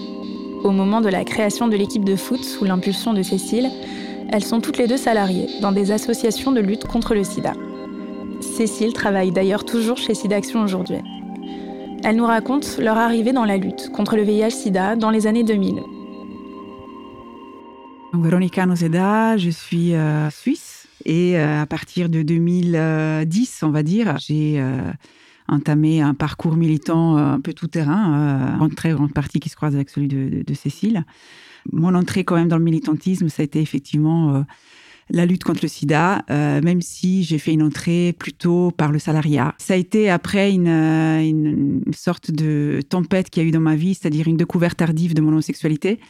Au 0.64 0.70
moment 0.70 1.00
de 1.00 1.08
la 1.08 1.24
création 1.24 1.68
de 1.68 1.76
l'équipe 1.76 2.04
de 2.04 2.16
foot 2.16 2.42
sous 2.42 2.64
l'impulsion 2.64 3.12
de 3.12 3.22
Cécile, 3.22 3.70
elles 4.32 4.44
sont 4.44 4.60
toutes 4.60 4.78
les 4.78 4.88
deux 4.88 4.96
salariées 4.96 5.48
dans 5.60 5.70
des 5.70 5.92
associations 5.92 6.50
de 6.50 6.60
lutte 6.60 6.84
contre 6.84 7.14
le 7.14 7.22
sida. 7.22 7.52
Cécile 8.40 8.92
travaille 8.92 9.30
d'ailleurs 9.30 9.64
toujours 9.64 9.96
chez 9.96 10.14
SIDAction 10.14 10.62
aujourd'hui. 10.62 10.98
Elle 12.02 12.16
nous 12.16 12.26
raconte 12.26 12.78
leur 12.78 12.98
arrivée 12.98 13.32
dans 13.32 13.44
la 13.44 13.56
lutte 13.56 13.90
contre 13.92 14.16
le 14.16 14.22
VIH-Sida 14.22 14.96
dans 14.96 15.10
les 15.10 15.26
années 15.26 15.44
2000. 15.44 15.80
Véronica 18.12 18.66
Nozeda, 18.66 19.36
je 19.36 19.50
suis 19.50 19.94
euh, 19.94 20.30
suisse 20.30 20.86
et 21.04 21.38
euh, 21.38 21.62
à 21.62 21.66
partir 21.66 22.08
de 22.08 22.22
2010, 22.22 23.60
on 23.62 23.70
va 23.70 23.82
dire, 23.82 24.16
j'ai 24.18 24.56
euh, 24.58 24.78
entamé 25.48 26.00
un 26.00 26.14
parcours 26.14 26.56
militant 26.56 27.16
un 27.16 27.40
peu 27.40 27.52
tout 27.52 27.66
terrain, 27.66 28.56
en 28.58 28.68
très 28.68 28.92
grande 28.92 29.12
partie 29.12 29.40
qui 29.40 29.48
se 29.48 29.56
croise 29.56 29.74
avec 29.74 29.90
celui 29.90 30.08
de, 30.08 30.54
Cécile. 30.54 31.04
Mon 31.72 31.94
entrée 31.94 32.24
quand 32.24 32.36
même 32.36 32.48
dans 32.48 32.58
le 32.58 32.64
militantisme, 32.64 33.28
ça 33.28 33.42
a 33.42 33.44
été 33.44 33.60
effectivement 33.60 34.44
la 35.10 35.26
lutte 35.26 35.44
contre 35.44 35.60
le 35.62 35.68
sida, 35.68 36.24
euh, 36.30 36.60
même 36.62 36.80
si 36.80 37.24
j'ai 37.24 37.38
fait 37.38 37.52
une 37.52 37.62
entrée 37.62 38.14
plutôt 38.18 38.70
par 38.70 38.90
le 38.90 38.98
salariat. 38.98 39.54
Ça 39.58 39.74
a 39.74 39.76
été 39.76 40.08
après 40.08 40.50
une, 40.50 40.68
euh, 40.68 41.20
une, 41.20 41.82
sorte 41.92 42.30
de 42.30 42.80
tempête 42.88 43.30
qu'il 43.30 43.42
y 43.42 43.46
a 43.46 43.48
eu 43.48 43.52
dans 43.52 43.60
ma 43.60 43.76
vie, 43.76 43.94
c'est-à-dire 43.94 44.28
une 44.28 44.36
découverte 44.36 44.78
tardive 44.78 45.14
de 45.14 45.20
mon 45.20 45.28
homosexualité 45.28 46.00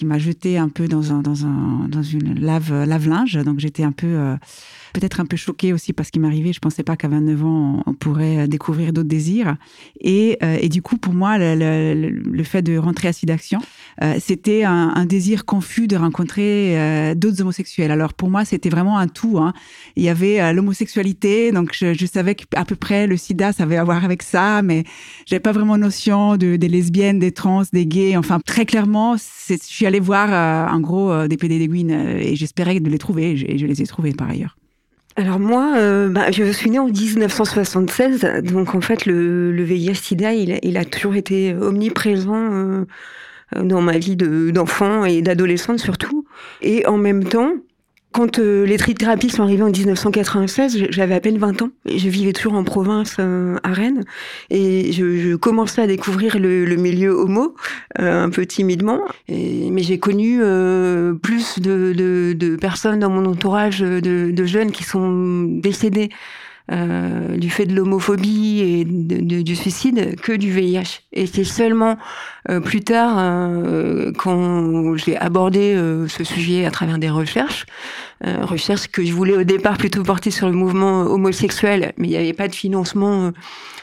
qui 0.00 0.06
m'a 0.06 0.18
jeté 0.18 0.56
un 0.56 0.70
peu 0.70 0.88
dans, 0.88 1.12
un, 1.12 1.20
dans, 1.20 1.44
un, 1.44 1.86
dans 1.86 2.02
une 2.02 2.40
lave, 2.40 2.72
lave-linge. 2.84 3.34
Donc 3.44 3.60
j'étais 3.60 3.82
un 3.82 3.92
peu... 3.92 4.06
Euh, 4.06 4.36
peut-être 4.94 5.20
un 5.20 5.26
peu 5.26 5.36
choquée 5.36 5.72
aussi 5.72 5.92
parce 5.92 6.10
qu'il 6.10 6.22
m'arrivait. 6.22 6.52
Je 6.52 6.58
pensais 6.58 6.82
pas 6.82 6.96
qu'à 6.96 7.06
29 7.06 7.44
ans, 7.44 7.82
on 7.86 7.94
pourrait 7.94 8.48
découvrir 8.48 8.92
d'autres 8.92 9.08
désirs. 9.08 9.56
Et, 10.00 10.36
et, 10.42 10.68
du 10.68 10.82
coup, 10.82 10.96
pour 10.96 11.12
moi, 11.12 11.36
le, 11.38 12.42
fait 12.42 12.62
de 12.62 12.76
rentrer 12.76 13.06
à 13.06 13.12
SIDAction, 13.12 13.60
euh, 14.02 14.16
c'était 14.18 14.64
un, 14.64 15.04
désir 15.04 15.44
confus 15.44 15.86
de 15.86 15.96
rencontrer 15.96 16.78
euh, 16.78 17.14
d'autres 17.14 17.42
homosexuels. 17.42 17.90
Alors 17.90 18.14
pour 18.14 18.30
moi, 18.30 18.44
c'était 18.44 18.68
vraiment 18.68 18.98
un 18.98 19.08
tout. 19.08 19.38
Hein. 19.38 19.52
Il 19.96 20.02
y 20.02 20.08
avait 20.08 20.40
euh, 20.40 20.52
l'homosexualité, 20.52 21.52
donc 21.52 21.74
je, 21.74 21.94
je 21.94 22.06
savais 22.06 22.34
qu'à 22.34 22.64
peu 22.64 22.76
près 22.76 23.06
le 23.06 23.16
sida, 23.16 23.52
ça 23.52 23.64
avait 23.64 23.76
à 23.76 23.84
voir 23.84 24.04
avec 24.04 24.22
ça, 24.22 24.62
mais 24.62 24.84
j'avais 25.26 25.40
pas 25.40 25.52
vraiment 25.52 25.76
notion 25.76 26.36
de, 26.36 26.56
des 26.56 26.68
lesbiennes, 26.68 27.18
des 27.18 27.32
trans, 27.32 27.62
des 27.72 27.86
gays. 27.86 28.16
Enfin, 28.16 28.40
très 28.40 28.64
clairement, 28.64 29.16
je 29.16 29.56
suis 29.60 29.86
allée 29.90 30.00
voir 30.00 30.72
en 30.72 30.80
gros 30.80 31.26
des 31.26 31.36
PD 31.36 31.68
et 32.20 32.36
j'espérais 32.36 32.80
de 32.80 32.88
les 32.88 32.98
trouver, 32.98 33.32
et 33.32 33.58
je, 33.58 33.66
les 33.66 33.82
ai 33.82 33.86
trouvés 33.86 34.12
par 34.12 34.30
ailleurs. 34.30 34.56
Alors 35.16 35.40
moi, 35.40 35.74
euh, 35.76 36.08
bah, 36.08 36.30
je 36.30 36.50
suis 36.52 36.70
née 36.70 36.78
en 36.78 36.86
1976, 36.86 38.42
donc 38.44 38.74
en 38.74 38.80
fait 38.80 39.06
le, 39.06 39.52
le 39.52 39.62
VIH/SIDA, 39.64 40.32
il, 40.32 40.76
a 40.76 40.84
toujours 40.84 41.16
été 41.16 41.54
omniprésent 41.54 42.34
euh, 42.36 42.84
dans 43.60 43.82
ma 43.82 43.98
vie 43.98 44.16
d'enfant 44.16 45.04
et 45.04 45.20
d'adolescente 45.20 45.80
surtout. 45.80 46.24
Et 46.62 46.86
en 46.86 46.96
même 46.96 47.24
temps, 47.24 47.52
quand 48.12 48.40
euh, 48.40 48.66
les 48.66 48.76
trithérapies 48.76 49.30
sont 49.30 49.42
arrivées 49.44 49.62
en 49.62 49.70
1996, 49.70 50.86
j'avais 50.90 51.14
à 51.14 51.20
peine 51.20 51.38
20 51.38 51.62
ans. 51.62 51.70
Je 51.86 52.08
vivais 52.08 52.32
toujours 52.32 52.54
en 52.54 52.64
province 52.64 53.16
euh, 53.20 53.56
à 53.62 53.72
Rennes. 53.72 54.04
Et 54.50 54.92
je, 54.92 55.16
je, 55.16 55.36
commençais 55.36 55.82
à 55.82 55.86
découvrir 55.86 56.38
le, 56.38 56.64
le 56.64 56.76
milieu 56.76 57.10
homo, 57.10 57.54
euh, 58.00 58.24
un 58.24 58.30
peu 58.30 58.46
timidement. 58.46 59.00
Et, 59.28 59.70
mais 59.70 59.82
j'ai 59.82 59.98
connu 59.98 60.38
plus 61.22 61.60
de, 61.60 61.92
de, 61.96 62.32
de, 62.36 62.56
personnes 62.56 62.98
dans 62.98 63.10
mon 63.10 63.26
entourage, 63.26 63.80
de, 63.80 64.00
de 64.30 64.44
jeunes 64.44 64.72
qui 64.72 64.82
sont 64.82 65.44
décédés 65.44 66.10
euh, 66.72 67.36
du 67.36 67.50
fait 67.50 67.66
de 67.66 67.74
l'homophobie 67.74 68.60
et 68.60 68.84
du 68.84 69.56
suicide 69.56 70.14
que 70.20 70.30
du 70.30 70.52
VIH. 70.52 71.00
Et 71.12 71.26
c'est 71.26 71.42
seulement 71.42 71.98
euh, 72.48 72.60
plus 72.60 72.82
tard, 72.82 73.16
euh, 73.18 74.12
quand 74.16 74.94
j'ai 74.96 75.16
abordé 75.16 75.74
ce 76.08 76.22
sujet 76.22 76.66
à 76.66 76.70
travers 76.70 76.98
des 76.98 77.10
recherches, 77.10 77.66
recherches 78.22 78.86
que 78.86 79.04
je 79.04 79.12
voulais 79.12 79.34
au 79.34 79.44
départ 79.44 79.78
plutôt 79.78 80.02
porter 80.02 80.30
sur 80.30 80.46
le 80.48 80.54
mouvement 80.54 81.00
homosexuel, 81.02 81.92
mais 81.96 82.06
il 82.06 82.10
n'y 82.10 82.16
avait 82.16 82.34
pas 82.34 82.48
de 82.48 82.54
financement 82.54 83.32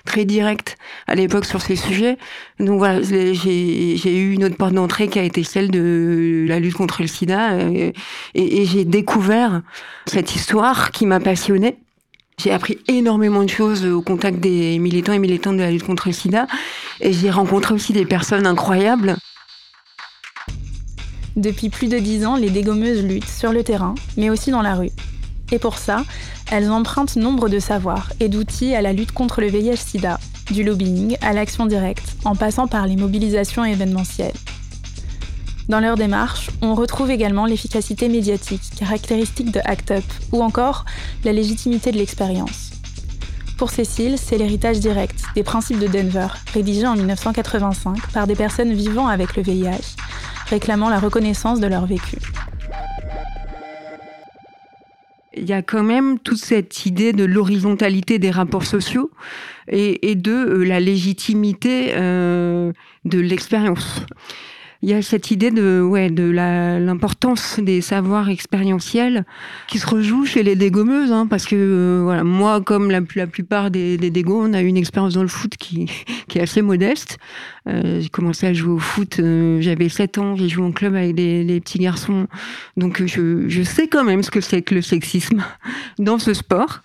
très 0.06 0.26
direct 0.26 0.78
à 1.08 1.16
l'époque 1.16 1.46
sur 1.46 1.62
ces 1.62 1.76
sujets. 1.76 2.18
Donc 2.60 2.78
voilà, 2.78 3.02
j'ai 3.02 4.18
eu 4.18 4.34
une 4.34 4.46
autre 4.46 4.56
porte 4.56 4.74
d'entrée 4.74 5.08
qui 5.08 5.20
a 5.20 5.24
été 5.24 5.44
celle 5.44 5.72
de 5.72 6.46
la 6.48 6.60
lutte 6.60 6.76
contre 6.76 7.02
le 7.02 7.08
sida 7.08 7.58
et, 7.60 7.94
et 8.36 8.66
j'ai 8.66 8.86
découvert 8.86 9.64
cette 10.06 10.36
histoire 10.36 10.92
qui 10.92 11.06
m'a 11.06 11.20
passionnée 11.20 11.80
j'ai 12.48 12.54
appris 12.54 12.78
énormément 12.88 13.44
de 13.44 13.50
choses 13.50 13.84
au 13.86 14.02
contact 14.04 14.40
des 14.40 14.78
militants 14.78 15.12
et 15.12 15.18
militantes 15.20 15.58
de 15.58 15.62
la 15.62 15.72
lutte 15.72 15.84
contre 15.84 16.08
le 16.08 16.14
sida. 16.14 16.46
Et 17.02 17.12
j'ai 17.12 17.32
rencontré 17.32 17.74
aussi 17.74 17.94
des 17.94 18.06
personnes 18.06 18.46
incroyables. 18.46 19.18
Depuis 21.36 21.70
plus 21.70 21.88
de 21.88 21.98
dix 21.98 22.26
ans, 22.26 22.36
les 22.36 22.50
dégommeuses 22.50 23.04
luttent 23.04 23.28
sur 23.28 23.52
le 23.52 23.64
terrain, 23.64 23.96
mais 24.18 24.30
aussi 24.30 24.52
dans 24.52 24.62
la 24.62 24.76
rue. 24.76 24.92
Et 25.52 25.60
pour 25.60 25.78
ça, 25.78 26.04
elles 26.52 26.70
empruntent 26.70 27.16
nombre 27.16 27.50
de 27.50 27.60
savoirs 27.60 28.14
et 28.20 28.30
d'outils 28.30 28.76
à 28.76 28.82
la 28.82 28.94
lutte 28.94 29.12
contre 29.12 29.42
le 29.42 29.48
VIH-Sida, 29.48 30.20
du 30.52 30.64
lobbying 30.64 31.18
à 31.22 31.34
l'action 31.34 31.66
directe, 31.66 32.16
en 32.24 32.36
passant 32.36 32.68
par 32.68 32.86
les 32.86 32.96
mobilisations 32.96 33.66
événementielles. 33.66 34.34
Dans 35.70 35.82
leur 35.82 35.96
démarche, 35.96 36.50
on 36.62 36.76
retrouve 36.76 37.12
également 37.12 37.46
l'efficacité 37.46 38.08
médiatique, 38.08 38.62
caractéristique 38.78 39.52
de 39.52 39.60
ACT 39.66 39.92
UP, 39.92 40.04
ou 40.32 40.42
encore 40.42 40.86
la 41.26 41.34
légitimité 41.34 41.92
de 41.92 41.98
l'expérience. 41.98 42.72
Pour 43.58 43.70
Cécile, 43.70 44.18
c'est 44.18 44.38
l'héritage 44.38 44.80
direct 44.80 45.20
des 45.36 45.44
principes 45.44 45.80
de 45.80 45.88
Denver, 45.88 46.28
rédigés 46.54 46.88
en 46.88 46.96
1985 46.96 48.12
par 48.14 48.28
des 48.28 48.36
personnes 48.36 48.72
vivant 48.72 49.08
avec 49.08 49.36
le 49.36 49.44
VIH, 49.44 49.96
réclamant 50.50 50.90
la 50.90 51.00
reconnaissance 51.00 51.60
de 51.60 51.68
leur 51.68 51.86
vécu. 51.86 52.18
il 55.38 55.46
y 55.48 55.54
a 55.54 55.62
quand 55.62 55.84
même 55.84 56.20
toute 56.20 56.40
cette 56.40 56.86
idée 56.86 57.14
de 57.14 57.24
l'horizontalité 57.24 58.20
des 58.20 58.32
rapports 58.32 58.66
sociaux 58.66 59.12
et, 59.70 60.16
de 60.16 60.32
euh, 60.32 60.64
la 60.64 60.80
légitimité 60.80 61.92
euh, 61.96 62.72
de 63.06 63.20
l'expérience 63.20 64.06
il 64.82 64.90
y 64.90 64.94
a 64.94 65.02
cette 65.02 65.32
idée 65.32 65.52
de, 65.52 65.82
ouais, 65.82 66.10
de 66.10 66.24
l'importance 66.24 67.60
des 67.60 67.82
savoirs 67.82 68.30
expérientiels 68.30 69.26
qui 69.68 69.80
se 69.80 69.88
rejoue 69.88 70.26
chez 70.26 70.44
les 70.44 70.56
dégommeuses, 70.56 71.12
hein, 71.12 71.28
parce 71.28 71.46
que 71.46 71.56
euh, 71.56 72.02
voilà, 72.04 72.24
moi, 72.24 72.62
comme 72.62 72.92
la, 72.92 73.02
plupart 73.02 73.72
des, 73.72 73.98
des 73.98 74.12
dégos, 74.12 74.42
on 74.42 74.54
a 74.54 74.62
une 74.62 74.78
expérience 74.78 75.16
dans 75.16 75.24
le 75.24 75.28
foot 75.28 75.58
qui, 75.58 75.90
qui 76.28 76.38
est 76.38 76.42
assez 76.42 76.62
modeste. 76.62 77.18
Euh, 77.68 78.00
j'ai 78.02 78.10
commencé 78.10 78.48
à 78.48 78.54
jouer 78.54 78.72
au 78.72 78.80
foot, 78.80 79.20
euh, 79.20 79.60
j'avais 79.62 79.90
7 79.90 80.18
ans, 80.20 80.36
j'ai 80.36 80.48
joué 80.48 80.66
en 80.66 80.72
club 80.72 80.96
avec 80.96 81.16
des, 81.16 81.44
des 81.44 81.60
petits 81.60 81.80
garçons, 81.80 82.28
donc 82.78 83.06
je, 83.06 83.50
je, 83.50 83.64
sais 83.64 83.88
quand 83.88 84.04
même 84.04 84.24
ce 84.24 84.32
que 84.32 84.40
c'est 84.40 84.62
que 84.62 84.74
le 84.74 84.82
sexisme 84.82 85.44
dans 86.00 86.18
ce 86.18 86.34
sport. 86.34 86.82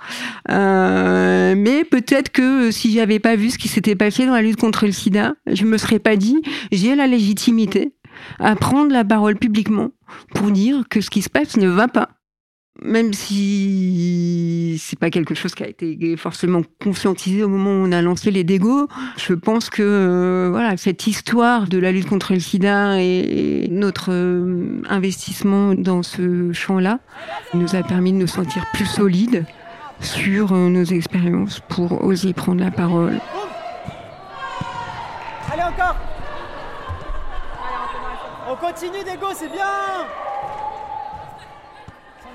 Euh, 0.50 1.54
mais 1.56 1.84
peut-être 1.84 2.30
que 2.30 2.70
si 2.70 2.92
j'avais 2.92 3.20
pas 3.20 3.36
vu 3.36 3.50
ce 3.50 3.58
qui 3.58 3.68
s'était 3.68 3.94
passé 3.94 4.26
dans 4.26 4.34
la 4.34 4.42
lutte 4.42 4.60
contre 4.60 4.86
le 4.86 4.92
sida, 4.92 5.34
je 5.46 5.64
me 5.64 5.78
serais 5.78 6.00
pas 6.00 6.16
dit, 6.16 6.40
j'ai 6.72 6.96
la 6.96 7.06
légitimité 7.06 7.94
à 8.38 8.56
prendre 8.56 8.92
la 8.92 9.04
parole 9.04 9.36
publiquement 9.36 9.90
pour 10.34 10.50
dire 10.50 10.84
que 10.90 11.00
ce 11.00 11.10
qui 11.10 11.22
se 11.22 11.30
passe 11.30 11.56
ne 11.56 11.68
va 11.68 11.88
pas. 11.88 12.10
Même 12.80 13.12
si 13.12 14.80
c'est 14.82 14.98
pas 14.98 15.10
quelque 15.10 15.34
chose 15.34 15.54
qui 15.54 15.62
a 15.62 15.68
été 15.68 16.16
forcément 16.16 16.62
conscientisé 16.82 17.44
au 17.44 17.48
moment 17.48 17.70
où 17.70 17.86
on 17.86 17.92
a 17.92 18.00
lancé 18.00 18.30
les 18.30 18.44
dégos, 18.44 18.88
je 19.18 19.34
pense 19.34 19.68
que 19.68 19.82
euh, 19.82 20.48
voilà 20.50 20.78
cette 20.78 21.06
histoire 21.06 21.68
de 21.68 21.76
la 21.78 21.92
lutte 21.92 22.08
contre 22.08 22.32
le 22.32 22.40
SIDA 22.40 22.98
et 22.98 23.68
notre 23.70 24.10
euh, 24.10 24.80
investissement 24.88 25.74
dans 25.74 26.02
ce 26.02 26.52
champ-là 26.52 27.00
nous 27.52 27.76
a 27.76 27.82
permis 27.82 28.12
de 28.12 28.16
nous 28.16 28.26
sentir 28.26 28.64
plus 28.72 28.86
solides 28.86 29.44
sur 30.00 30.52
euh, 30.52 30.70
nos 30.70 30.84
expériences 30.84 31.60
pour 31.68 32.02
oser 32.02 32.32
prendre 32.32 32.64
la 32.64 32.70
parole. 32.70 33.20
Allez 35.52 35.62
encore 35.62 35.96
on 38.48 38.56
continue 38.56 39.04
Dego, 39.04 39.28
c'est 39.34 39.50
bien 39.50 39.64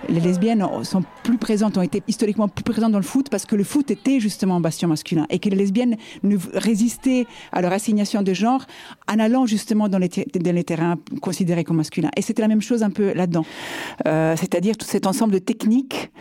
les 0.09 0.19
lesbiennes 0.19 0.65
sont 0.83 1.03
plus 1.23 1.37
présentes, 1.37 1.77
ont 1.77 1.81
été 1.81 2.01
historiquement 2.07 2.47
plus 2.47 2.63
présentes 2.63 2.91
dans 2.91 2.99
le 2.99 3.03
foot 3.03 3.29
parce 3.29 3.45
que 3.45 3.55
le 3.55 3.63
foot 3.63 3.91
était 3.91 4.19
justement 4.19 4.55
un 4.55 4.61
bastion 4.61 4.87
masculin 4.87 5.25
et 5.29 5.39
que 5.39 5.49
les 5.49 5.55
lesbiennes 5.55 5.95
ne 6.23 6.37
résistaient 6.53 7.25
à 7.51 7.61
leur 7.61 7.73
assignation 7.73 8.21
de 8.21 8.33
genre 8.33 8.65
en 9.11 9.19
allant 9.19 9.45
justement 9.45 9.89
dans 9.89 9.97
les, 9.97 10.09
terrains 10.63 10.95
considérés 11.21 11.63
comme 11.63 11.77
masculins. 11.77 12.09
Et 12.15 12.21
c'était 12.21 12.41
la 12.41 12.47
même 12.47 12.61
chose 12.61 12.83
un 12.83 12.89
peu 12.89 13.13
là-dedans. 13.13 13.45
Euh, 14.07 14.35
c'est-à-dire 14.37 14.77
tout 14.77 14.85
cet 14.85 15.07
ensemble 15.07 15.33
de 15.33 15.39
techniques 15.39 16.11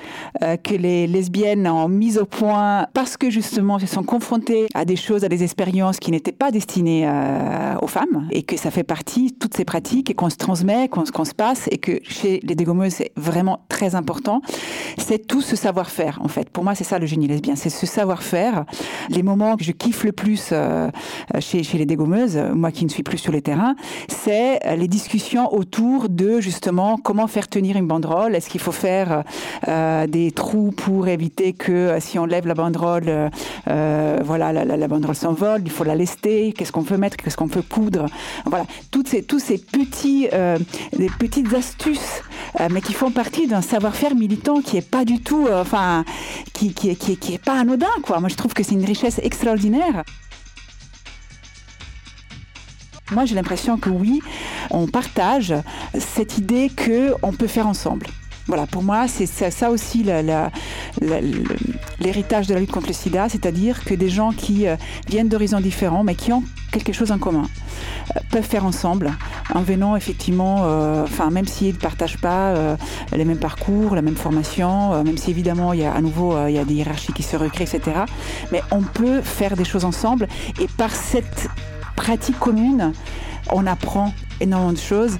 euh, 0.42 0.56
que 0.56 0.74
les 0.74 1.06
lesbiennes 1.06 1.66
ont 1.66 1.88
mises 1.88 2.18
au 2.18 2.26
point 2.26 2.86
parce 2.94 3.16
que 3.16 3.30
justement 3.30 3.78
elles 3.78 3.88
sont 3.88 4.02
confrontées 4.02 4.66
à 4.74 4.84
des 4.84 4.96
choses, 4.96 5.24
à 5.24 5.28
des 5.28 5.42
expériences 5.42 5.98
qui 5.98 6.10
n'étaient 6.10 6.32
pas 6.32 6.50
destinées 6.50 7.06
euh, 7.06 7.74
aux 7.82 7.86
femmes 7.86 8.28
et 8.30 8.42
que 8.42 8.56
ça 8.56 8.70
fait 8.70 8.84
partie, 8.84 9.32
toutes 9.32 9.54
ces 9.54 9.64
pratiques, 9.64 10.10
et 10.10 10.14
qu'on 10.14 10.30
se 10.30 10.36
transmet, 10.36 10.88
qu'on 10.88 11.04
se 11.04 11.34
passe 11.34 11.68
et 11.70 11.78
que 11.78 12.00
chez 12.02 12.40
les 12.42 12.54
dégommeuses, 12.54 12.94
c'est 12.94 13.12
vraiment 13.16 13.64
très 13.68 13.75
important, 13.95 14.40
c'est 14.99 15.26
tout 15.26 15.40
ce 15.40 15.56
savoir-faire, 15.56 16.18
en 16.23 16.28
fait. 16.28 16.50
Pour 16.50 16.64
moi, 16.64 16.75
c'est 16.75 16.85
ça 16.85 16.99
le 16.99 17.06
génie 17.06 17.28
lesbien, 17.28 17.56
c'est 17.56 17.71
ce 17.71 17.87
savoir-faire. 17.87 18.64
Les 19.09 19.23
moments 19.23 19.56
que 19.56 19.64
je 19.64 19.73
kiffe 19.73 20.04
le 20.04 20.12
plus 20.12 20.50
euh, 20.52 20.90
chez, 21.40 21.62
chez 21.62 21.78
les 21.78 21.87
dégommeuses, 21.87 22.37
moi 22.54 22.71
qui 22.73 22.85
ne 22.85 22.90
suis 22.90 23.02
plus 23.02 23.18
sur 23.18 23.33
les 23.33 23.42
terrains, 23.42 23.76
c'est 24.09 24.61
les 24.76 24.88
discussions 24.88 25.52
autour 25.54 26.09
de, 26.09 26.40
justement, 26.40 26.97
comment 26.97 27.26
faire 27.26 27.49
tenir 27.49 27.76
une 27.76 27.87
banderole. 27.87 28.35
Est-ce 28.35 28.49
qu'il 28.49 28.61
faut 28.61 28.73
faire 28.73 29.23
euh, 29.68 30.06
des 30.06 30.30
trous 30.33 30.73
pour 30.73 31.09
éviter 31.09 31.52
que 31.52 31.73
euh, 31.73 32.00
si 32.00 32.18
on 32.18 32.26
lève 32.26 32.47
la 32.47 32.54
banderole, 32.54 33.30
voilà, 33.66 34.52
la, 34.52 34.88
banderole 34.88 35.14
s'envole, 35.14 35.62
il 35.64 35.71
faut 35.71 35.85
la 35.85 35.95
lester, 35.95 36.52
qu'est-ce 36.52 36.73
qu'on 36.73 36.83
peut 36.83 36.97
mettre, 36.97 37.16
qu'est-ce 37.16 37.37
qu'on 37.37 37.49
peut 37.49 37.62
coudre? 37.62 38.06
Voilà, 38.45 38.64
toutes 38.90 39.09
ces, 39.09 39.23
tous 39.23 39.38
ces 39.38 39.59
petits, 39.59 40.28
des 40.97 41.11
petites 41.18 41.52
astuces 41.54 42.23
mais 42.71 42.80
qui 42.80 42.92
font 42.92 43.11
partie 43.11 43.47
d'un 43.47 43.62
savoir-faire 43.66 44.14
militant 44.14 44.61
qui 44.61 44.76
est 44.76 44.88
pas 44.88 45.04
du 45.04 45.20
tout, 45.20 45.49
enfin, 45.52 46.04
qui, 46.52 46.73
qui, 46.73 46.96
qui, 46.96 47.16
qui 47.16 47.35
est 47.35 47.44
pas 47.44 47.58
anodin, 47.61 47.87
quoi. 48.02 48.20
Moi, 48.20 48.28
je 48.28 48.37
trouve 48.37 48.54
que 48.54 48.62
c'est 48.62 48.75
une 48.75 48.85
richesse 48.85 49.20
extraordinaire. 49.23 50.04
Moi, 53.12 53.25
j'ai 53.25 53.35
l'impression 53.35 53.76
que 53.78 53.90
oui, 53.90 54.20
on 54.70 54.87
partage 54.87 55.54
cette 55.99 56.38
idée 56.38 56.70
que 56.75 57.14
on 57.23 57.32
peut 57.32 57.46
faire 57.46 57.68
ensemble. 57.68 58.06
Voilà, 58.48 58.66
pour 58.66 58.84
moi, 58.84 59.08
c'est 59.08 59.26
ça, 59.26 59.70
aussi 59.70 60.04
l'héritage 62.00 62.46
de 62.46 62.54
la 62.54 62.60
lutte 62.60 62.70
contre 62.70 62.86
le 62.86 62.92
sida, 62.92 63.28
c'est-à-dire 63.28 63.84
que 63.84 63.92
des 63.94 64.08
gens 64.08 64.30
qui 64.30 64.68
euh, 64.68 64.76
viennent 65.08 65.28
d'horizons 65.28 65.60
différents, 65.60 66.04
mais 66.04 66.14
qui 66.14 66.32
ont 66.32 66.44
quelque 66.70 66.92
chose 66.92 67.10
en 67.10 67.18
commun, 67.18 67.48
euh, 68.14 68.20
peuvent 68.30 68.44
faire 68.44 68.64
ensemble, 68.64 69.10
en 69.52 69.62
venant 69.62 69.96
effectivement, 69.96 70.58
euh, 70.60 71.02
enfin, 71.02 71.30
même 71.30 71.48
s'ils 71.48 71.74
ne 71.74 71.80
partagent 71.80 72.18
pas 72.18 72.54
les 73.12 73.24
mêmes 73.24 73.38
parcours, 73.38 73.96
la 73.96 74.02
même 74.02 74.14
formation, 74.14 75.02
même 75.02 75.16
si 75.18 75.30
évidemment, 75.30 75.72
il 75.72 75.80
y 75.80 75.84
a 75.84 75.92
à 75.92 76.00
nouveau, 76.00 76.36
il 76.46 76.54
y 76.54 76.58
a 76.58 76.64
des 76.64 76.74
hiérarchies 76.74 77.12
qui 77.12 77.22
se 77.24 77.36
recréent, 77.36 77.66
etc. 77.66 78.04
Mais 78.52 78.62
on 78.70 78.82
peut 78.82 79.22
faire 79.22 79.56
des 79.56 79.64
choses 79.64 79.84
ensemble, 79.84 80.28
et 80.60 80.68
par 80.68 80.94
cette 80.94 81.48
pratique 81.96 82.38
commune, 82.38 82.92
on 83.52 83.66
apprend 83.66 84.12
énormément 84.40 84.72
de 84.72 84.78
choses 84.78 85.18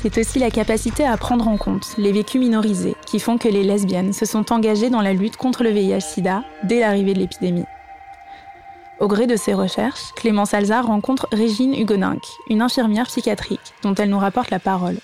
c'est 0.00 0.16
aussi 0.18 0.38
la 0.38 0.50
capacité 0.50 1.04
à 1.04 1.16
prendre 1.16 1.48
en 1.48 1.56
compte 1.56 1.96
les 1.98 2.12
vécus 2.12 2.40
minorisés 2.40 2.96
qui 3.06 3.18
font 3.18 3.36
que 3.36 3.48
les 3.48 3.64
lesbiennes 3.64 4.12
se 4.12 4.26
sont 4.26 4.52
engagées 4.52 4.90
dans 4.90 5.00
la 5.00 5.12
lutte 5.12 5.36
contre 5.36 5.64
le 5.64 5.70
VIH-Sida 5.70 6.44
dès 6.62 6.80
l'arrivée 6.80 7.14
de 7.14 7.18
l'épidémie. 7.18 7.64
Au 9.00 9.08
gré 9.08 9.26
de 9.26 9.36
ses 9.36 9.54
recherches, 9.54 10.12
Clémence 10.16 10.54
Alzard 10.54 10.86
rencontre 10.86 11.28
Régine 11.32 11.74
Hugoninck, 11.74 12.22
une 12.48 12.62
infirmière 12.62 13.06
psychiatrique 13.06 13.74
dont 13.82 13.94
elle 13.94 14.10
nous 14.10 14.18
rapporte 14.18 14.50
la 14.50 14.58
parole. 14.58 14.98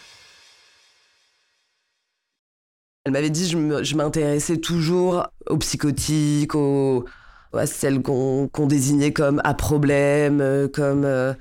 Elle 3.04 3.12
m'avait 3.12 3.30
dit 3.30 3.48
je 3.48 3.96
m'intéressais 3.96 4.56
toujours 4.56 5.26
aux 5.48 5.58
psychotiques, 5.58 6.54
aux, 6.54 7.04
à 7.52 7.66
celles 7.66 8.00
qu'on 8.02 8.66
désignait 8.66 9.12
comme 9.12 9.40
à 9.44 9.54
problème, 9.54 10.40
euh, 10.40 10.68
comme 10.68 11.04
euh, 11.04 11.34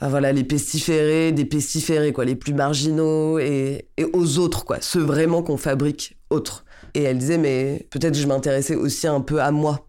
ah, 0.00 0.08
voilà, 0.08 0.32
les 0.32 0.44
pestiférés, 0.44 1.32
des 1.32 1.44
pestiférés, 1.44 2.12
quoi, 2.12 2.24
les 2.24 2.34
plus 2.34 2.52
marginaux, 2.52 3.38
et, 3.38 3.88
aux 4.12 4.38
autres, 4.38 4.64
quoi, 4.64 4.78
ceux 4.80 5.00
vraiment 5.00 5.42
qu'on 5.42 5.56
fabrique 5.56 6.16
autres. 6.30 6.64
Et 6.94 7.02
elle 7.02 7.18
disait, 7.18 7.38
mais 7.38 7.86
peut-être 7.90 8.16
je 8.16 8.26
m'intéressais 8.26 8.74
aussi 8.74 9.06
un 9.06 9.20
peu 9.20 9.40
à 9.40 9.50
moi. 9.50 9.86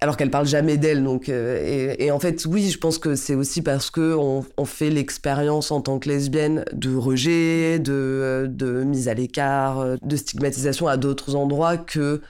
Alors 0.00 0.16
qu'elle 0.18 0.30
parle 0.30 0.46
jamais 0.46 0.76
d'elle, 0.76 1.02
donc. 1.02 1.28
Euh, 1.30 1.94
et, 1.98 2.10
en 2.10 2.18
fait, 2.18 2.44
oui, 2.44 2.70
je 2.70 2.78
pense 2.78 2.98
que 2.98 3.14
c'est 3.14 3.34
aussi 3.34 3.62
parce 3.62 3.90
que 3.90 4.14
on, 4.14 4.64
fait 4.66 4.90
l'expérience 4.90 5.70
en 5.70 5.80
tant 5.80 5.98
que 5.98 6.08
lesbienne 6.10 6.64
de 6.72 6.94
rejet, 6.94 7.78
de, 7.78 8.46
de 8.50 8.84
mise 8.84 9.08
à 9.08 9.14
l'écart, 9.14 9.96
de 10.02 10.16
stigmatisation 10.16 10.86
à 10.86 10.98
d'autres 10.98 11.34
endroits 11.34 11.78
que 11.78 12.20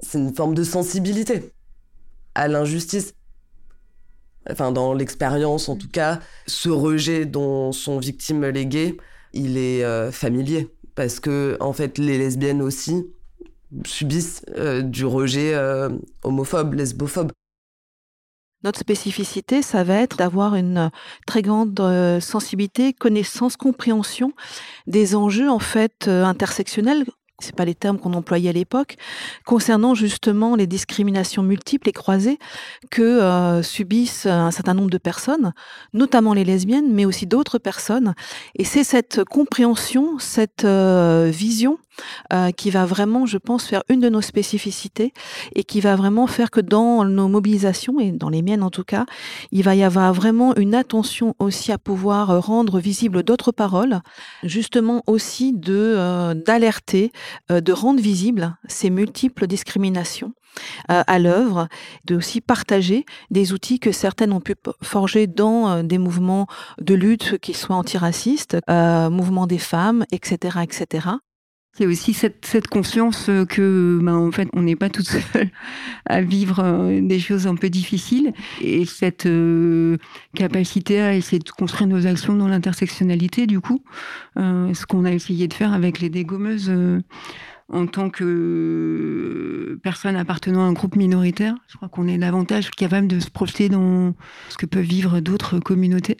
c'est 0.00 0.18
une 0.18 0.34
forme 0.34 0.54
de 0.54 0.62
sensibilité 0.62 1.52
à 2.36 2.48
l'injustice 2.48 3.14
enfin 4.50 4.72
dans 4.72 4.94
l'expérience 4.94 5.68
en 5.68 5.76
tout 5.76 5.88
cas, 5.88 6.20
ce 6.46 6.68
rejet 6.68 7.26
dont 7.26 7.72
sont 7.72 7.98
victimes 7.98 8.44
les 8.46 8.66
gays, 8.66 8.96
il 9.32 9.56
est 9.56 9.84
euh, 9.84 10.10
familier 10.10 10.68
parce 10.94 11.20
que 11.20 11.56
en 11.60 11.72
fait 11.72 11.98
les 11.98 12.18
lesbiennes 12.18 12.62
aussi 12.62 13.06
subissent 13.84 14.42
euh, 14.56 14.82
du 14.82 15.04
rejet 15.04 15.54
euh, 15.54 15.90
homophobe, 16.22 16.74
lesbophobe. 16.74 17.32
Notre 18.64 18.80
spécificité, 18.80 19.62
ça 19.62 19.84
va 19.84 20.00
être 20.00 20.16
d'avoir 20.16 20.56
une 20.56 20.90
très 21.26 21.42
grande 21.42 21.78
sensibilité, 22.20 22.92
connaissance, 22.94 23.56
compréhension 23.56 24.32
des 24.86 25.14
enjeux 25.14 25.50
en 25.50 25.58
fait 25.60 26.08
intersectionnels 26.08 27.04
c'est 27.38 27.54
pas 27.54 27.64
les 27.64 27.74
termes 27.74 27.98
qu'on 27.98 28.14
employait 28.14 28.48
à 28.48 28.52
l'époque, 28.52 28.96
concernant 29.44 29.94
justement 29.94 30.56
les 30.56 30.66
discriminations 30.66 31.42
multiples 31.42 31.88
et 31.88 31.92
croisées 31.92 32.38
que 32.90 33.02
euh, 33.02 33.62
subissent 33.62 34.26
un 34.26 34.50
certain 34.50 34.74
nombre 34.74 34.90
de 34.90 34.98
personnes, 34.98 35.52
notamment 35.92 36.32
les 36.32 36.44
lesbiennes, 36.44 36.92
mais 36.92 37.04
aussi 37.04 37.26
d'autres 37.26 37.58
personnes. 37.58 38.14
Et 38.54 38.64
c'est 38.64 38.84
cette 38.84 39.24
compréhension, 39.24 40.18
cette 40.18 40.64
euh, 40.64 41.30
vision 41.30 41.78
euh, 42.32 42.50
qui 42.50 42.70
va 42.70 42.84
vraiment, 42.84 43.26
je 43.26 43.38
pense, 43.38 43.66
faire 43.66 43.82
une 43.88 44.00
de 44.00 44.08
nos 44.08 44.20
spécificités 44.20 45.12
et 45.54 45.64
qui 45.64 45.80
va 45.80 45.96
vraiment 45.96 46.26
faire 46.26 46.50
que 46.50 46.60
dans 46.60 47.04
nos 47.04 47.28
mobilisations, 47.28 48.00
et 48.00 48.12
dans 48.12 48.28
les 48.28 48.42
miennes 48.42 48.62
en 48.62 48.70
tout 48.70 48.84
cas, 48.84 49.06
il 49.52 49.62
va 49.62 49.74
y 49.74 49.82
avoir 49.82 50.12
vraiment 50.12 50.54
une 50.56 50.74
attention 50.74 51.34
aussi 51.38 51.72
à 51.72 51.78
pouvoir 51.78 52.42
rendre 52.44 52.78
visible 52.80 53.22
d'autres 53.22 53.52
paroles, 53.52 54.00
justement 54.42 55.02
aussi 55.06 55.52
de 55.52 56.34
d'alerter, 56.34 57.12
de 57.48 57.72
rendre 57.72 58.00
visibles 58.00 58.56
ces 58.68 58.90
multiples 58.90 59.46
discriminations 59.46 60.32
à 60.88 61.18
l'œuvre, 61.18 61.68
de 62.06 62.16
aussi 62.16 62.40
partager 62.40 63.04
des 63.30 63.52
outils 63.52 63.78
que 63.78 63.92
certaines 63.92 64.32
ont 64.32 64.40
pu 64.40 64.54
forger 64.82 65.26
dans 65.26 65.82
des 65.82 65.98
mouvements 65.98 66.46
de 66.80 66.94
lutte 66.94 67.38
qui 67.38 67.52
soient 67.52 67.76
antiracistes, 67.76 68.56
euh, 68.70 69.10
mouvements 69.10 69.46
des 69.46 69.58
femmes, 69.58 70.04
etc., 70.12 70.58
etc. 70.62 71.08
Il 71.78 71.82
y 71.82 71.86
a 71.86 71.88
aussi 71.88 72.14
cette, 72.14 72.46
cette 72.46 72.68
conscience 72.68 73.30
que, 73.48 73.98
ben, 74.02 74.14
en 74.14 74.32
fait, 74.32 74.48
on 74.54 74.62
n'est 74.62 74.76
pas 74.76 74.88
toute 74.88 75.08
seule 75.08 75.50
à 76.06 76.22
vivre 76.22 76.60
euh, 76.60 77.00
des 77.02 77.18
choses 77.18 77.46
un 77.46 77.54
peu 77.54 77.68
difficiles 77.68 78.32
et 78.62 78.86
cette 78.86 79.26
euh, 79.26 79.98
capacité 80.34 81.00
à 81.00 81.14
essayer 81.14 81.38
de 81.38 81.50
construire 81.50 81.88
nos 81.88 82.06
actions 82.06 82.34
dans 82.34 82.48
l'intersectionnalité, 82.48 83.46
du 83.46 83.60
coup, 83.60 83.82
euh, 84.38 84.72
ce 84.72 84.86
qu'on 84.86 85.04
a 85.04 85.12
essayé 85.12 85.48
de 85.48 85.54
faire 85.54 85.72
avec 85.72 86.00
les 86.00 86.08
dégommeuses 86.08 86.72
en 87.68 87.86
tant 87.86 88.10
que 88.10 89.78
personne 89.82 90.16
appartenant 90.16 90.60
à 90.60 90.68
un 90.68 90.72
groupe 90.72 90.96
minoritaire. 90.96 91.54
Je 91.68 91.76
crois 91.76 91.88
qu'on 91.88 92.06
est 92.06 92.18
davantage 92.18 92.70
capable 92.70 93.08
de 93.08 93.18
se 93.20 93.30
projeter 93.30 93.68
dans 93.68 94.14
ce 94.48 94.56
que 94.56 94.66
peuvent 94.66 94.84
vivre 94.84 95.20
d'autres 95.20 95.58
communautés. 95.58 96.16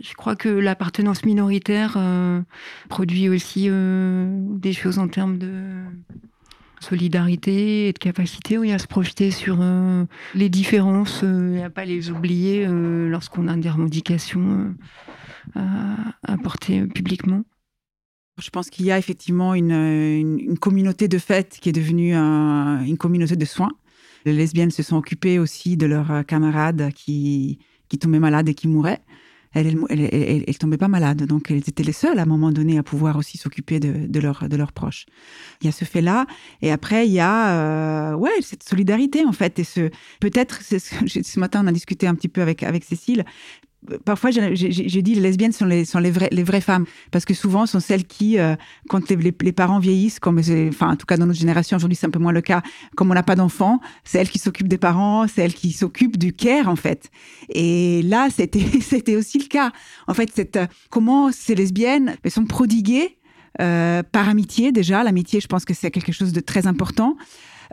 Je 0.00 0.14
crois 0.14 0.36
que 0.36 0.48
l'appartenance 0.48 1.24
minoritaire 1.24 1.94
euh, 1.96 2.40
produit 2.88 3.28
aussi 3.28 3.66
euh, 3.68 4.26
des 4.58 4.72
choses 4.72 4.98
en 4.98 5.08
termes 5.08 5.38
de 5.38 5.82
solidarité 6.78 7.88
et 7.88 7.92
de 7.92 7.98
capacité 7.98 8.56
à 8.72 8.78
se 8.78 8.86
projeter 8.86 9.30
sur 9.30 9.58
euh, 9.60 10.04
les 10.34 10.48
différences 10.48 11.22
et 11.22 11.62
à 11.62 11.70
pas 11.70 11.84
les 11.84 12.10
oublier 12.10 12.66
lorsqu'on 12.66 13.48
a 13.48 13.56
des 13.56 13.70
revendications 13.70 14.74
à 15.54 16.36
porter 16.42 16.86
publiquement. 16.86 17.44
Je 18.40 18.50
pense 18.50 18.70
qu'il 18.70 18.86
y 18.86 18.92
a 18.92 18.98
effectivement 18.98 19.54
une, 19.54 20.58
communauté 20.60 21.06
de 21.06 21.18
fait 21.18 21.58
qui 21.60 21.68
est 21.68 21.72
devenue 21.72 22.14
une 22.14 22.96
communauté 22.96 23.36
de 23.36 23.44
soins. 23.44 23.72
Les 24.24 24.32
lesbiennes 24.32 24.70
se 24.70 24.82
sont 24.82 24.96
occupées 24.96 25.38
aussi 25.38 25.76
de 25.76 25.86
leurs 25.86 26.24
camarades 26.26 26.92
qui, 26.94 27.60
qui 27.88 27.98
tombaient 27.98 28.18
malades 28.18 28.48
et 28.48 28.54
qui 28.54 28.66
mouraient. 28.66 29.02
Elles, 29.54 29.76
ne 29.76 30.52
tombaient 30.52 30.78
pas 30.78 30.88
malades, 30.88 31.24
donc 31.24 31.50
elles 31.50 31.58
étaient 31.68 31.82
les 31.82 31.92
seules 31.92 32.18
à 32.18 32.22
un 32.22 32.26
moment 32.26 32.52
donné 32.52 32.78
à 32.78 32.82
pouvoir 32.82 33.16
aussi 33.16 33.38
s'occuper 33.38 33.80
de, 33.80 34.06
de, 34.06 34.48
de 34.48 34.56
leurs 34.56 34.72
proches. 34.72 35.06
Il 35.60 35.66
y 35.66 35.68
a 35.68 35.72
ce 35.72 35.84
fait-là, 35.84 36.26
et 36.60 36.72
après 36.72 37.06
il 37.06 37.12
y 37.12 37.20
a 37.20 38.12
euh, 38.12 38.14
ouais 38.14 38.30
cette 38.40 38.62
solidarité 38.62 39.24
en 39.24 39.32
fait, 39.32 39.58
et 39.58 39.64
ce 39.64 39.90
peut-être 40.20 40.62
ce 40.62 41.40
matin 41.40 41.62
on 41.64 41.66
a 41.66 41.72
discuté 41.72 42.06
un 42.06 42.14
petit 42.14 42.28
peu 42.28 42.42
avec 42.42 42.62
avec 42.62 42.84
Cécile, 42.84 43.24
parfois, 44.04 44.30
j'ai 44.30 45.02
dit 45.02 45.14
les 45.14 45.20
lesbiennes 45.20 45.52
sont 45.52 45.64
les, 45.64 45.84
sont 45.84 45.98
les, 45.98 46.10
vraies, 46.10 46.28
les 46.32 46.42
vraies 46.42 46.60
femmes, 46.60 46.86
parce 47.10 47.24
que 47.24 47.34
souvent, 47.34 47.66
sont 47.66 47.80
celles 47.80 48.04
qui, 48.04 48.38
euh, 48.38 48.54
quand 48.88 49.10
les, 49.10 49.52
parents 49.52 49.78
vieillissent, 49.78 50.18
comme, 50.18 50.40
enfin, 50.68 50.90
en 50.90 50.96
tout 50.96 51.06
cas 51.06 51.16
dans 51.16 51.26
notre 51.26 51.38
génération, 51.38 51.76
aujourd'hui, 51.76 51.96
c'est 51.96 52.06
un 52.06 52.10
peu 52.10 52.18
moins 52.18 52.32
le 52.32 52.40
cas, 52.40 52.62
comme 52.96 53.10
on 53.10 53.14
n'a 53.14 53.22
pas 53.22 53.36
d'enfants, 53.36 53.80
c'est 54.04 54.18
elles 54.18 54.30
qui 54.30 54.38
s'occupent 54.38 54.68
des 54.68 54.78
parents, 54.78 55.26
c'est 55.26 55.42
elles 55.42 55.54
qui 55.54 55.72
s'occupent 55.72 56.16
du 56.16 56.32
care, 56.32 56.68
en 56.68 56.76
fait. 56.76 57.10
Et 57.48 58.02
là, 58.02 58.28
c'était, 58.34 58.64
c'était 58.80 59.16
aussi 59.16 59.38
le 59.38 59.46
cas. 59.46 59.72
En 60.06 60.14
fait, 60.14 60.30
cette, 60.34 60.58
comment 60.90 61.32
ces 61.32 61.54
lesbiennes 61.54 62.16
sont 62.28 62.44
prodiguées 62.44 63.18
euh, 63.60 64.02
par 64.02 64.28
amitié, 64.28 64.72
déjà. 64.72 65.02
L'amitié, 65.02 65.40
je 65.40 65.46
pense 65.46 65.64
que 65.64 65.74
c'est 65.74 65.90
quelque 65.90 66.12
chose 66.12 66.32
de 66.32 66.40
très 66.40 66.66
important. 66.66 67.16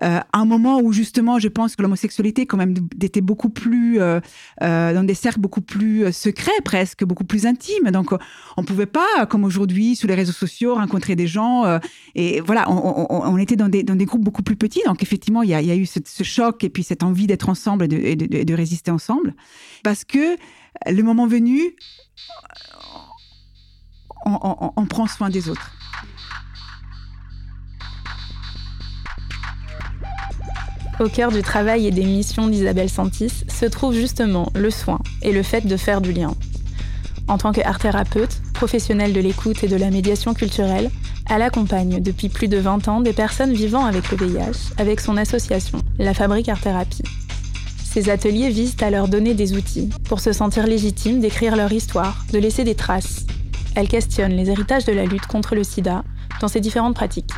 Euh, 0.03 0.19
un 0.33 0.45
moment 0.45 0.79
où 0.79 0.93
justement, 0.93 1.39
je 1.39 1.47
pense 1.47 1.75
que 1.75 1.81
l'homosexualité 1.81 2.45
quand 2.45 2.57
même 2.57 2.73
était 3.01 3.21
beaucoup 3.21 3.49
plus 3.49 3.99
euh, 3.99 4.19
euh, 4.63 4.93
dans 4.93 5.03
des 5.03 5.13
cercles 5.13 5.39
beaucoup 5.39 5.61
plus 5.61 6.11
secrets 6.13 6.51
presque, 6.63 7.03
beaucoup 7.03 7.23
plus 7.23 7.45
intimes. 7.45 7.91
Donc 7.91 8.13
on 8.57 8.63
pouvait 8.63 8.85
pas, 8.85 9.25
comme 9.29 9.43
aujourd'hui, 9.43 9.95
sur 9.95 10.07
les 10.07 10.15
réseaux 10.15 10.31
sociaux, 10.31 10.75
rencontrer 10.75 11.15
des 11.15 11.27
gens. 11.27 11.79
et 12.15 12.41
voilà, 12.41 12.69
on, 12.69 13.37
était 13.37 13.55
dans 13.55 13.69
des, 13.69 13.83
dans 13.83 13.95
des 13.95 14.05
groupes 14.05 14.23
beaucoup 14.23 14.43
plus 14.43 14.55
petits. 14.55 14.81
Donc 14.85 15.03
effectivement, 15.03 15.43
il 15.43 15.49
y 15.49 15.53
a, 15.53 15.61
y 15.61 15.71
a, 15.71 15.75
eu 15.75 15.85
ce, 15.85 16.23
choc 16.23 16.63
et 16.63 16.69
puis 16.69 16.83
cette 16.83 17.03
envie 17.03 17.27
d'être 17.27 17.49
ensemble 17.49 17.85
et 17.93 18.15
de, 18.15 18.43
de, 18.43 18.53
résister 18.53 18.91
ensemble, 18.91 19.33
parce 19.83 20.03
que 20.03 20.35
le 20.87 21.01
moment 21.01 21.27
venu, 21.27 21.75
on 24.25 24.85
prend 24.85 25.07
soin 25.07 25.29
des 25.29 25.49
autres. 25.49 25.78
Au 30.99 31.07
cœur 31.07 31.31
du 31.31 31.41
travail 31.41 31.87
et 31.87 31.91
des 31.91 32.03
missions 32.03 32.47
d'Isabelle 32.47 32.89
Santis 32.89 33.45
se 33.47 33.65
trouve 33.65 33.93
justement 33.93 34.51
le 34.53 34.69
soin 34.69 34.99
et 35.21 35.31
le 35.31 35.43
fait 35.43 35.65
de 35.65 35.77
faire 35.77 36.01
du 36.01 36.11
lien. 36.11 36.33
En 37.29 37.37
tant 37.37 37.53
qu'art-thérapeute, 37.53 38.41
professionnelle 38.53 39.13
de 39.13 39.21
l'écoute 39.21 39.63
et 39.63 39.69
de 39.69 39.77
la 39.77 39.91
médiation 39.91 40.33
culturelle, 40.33 40.91
elle 41.29 41.41
accompagne 41.41 42.01
depuis 42.01 42.27
plus 42.27 42.49
de 42.49 42.57
20 42.57 42.89
ans 42.89 42.99
des 42.99 43.13
personnes 43.13 43.53
vivant 43.53 43.85
avec 43.85 44.11
le 44.11 44.17
VIH 44.17 44.73
avec 44.77 44.99
son 44.99 45.15
association, 45.15 45.79
la 45.99 46.13
Fabrique 46.13 46.49
Art 46.49 46.59
Thérapie. 46.59 47.03
Ces 47.85 48.09
ateliers 48.09 48.49
visent 48.49 48.75
à 48.81 48.89
leur 48.89 49.07
donner 49.07 49.35
des 49.35 49.53
outils 49.53 49.89
pour 50.09 50.19
se 50.19 50.33
sentir 50.33 50.67
légitimes 50.67 51.21
d'écrire 51.21 51.55
leur 51.55 51.71
histoire, 51.71 52.25
de 52.33 52.39
laisser 52.39 52.65
des 52.65 52.75
traces. 52.75 53.25
Elle 53.75 53.87
questionne 53.87 54.33
les 54.33 54.49
héritages 54.49 54.85
de 54.85 54.91
la 54.91 55.05
lutte 55.05 55.27
contre 55.27 55.55
le 55.55 55.63
sida 55.63 56.03
dans 56.41 56.49
ses 56.49 56.59
différentes 56.59 56.95
pratiques. 56.95 57.31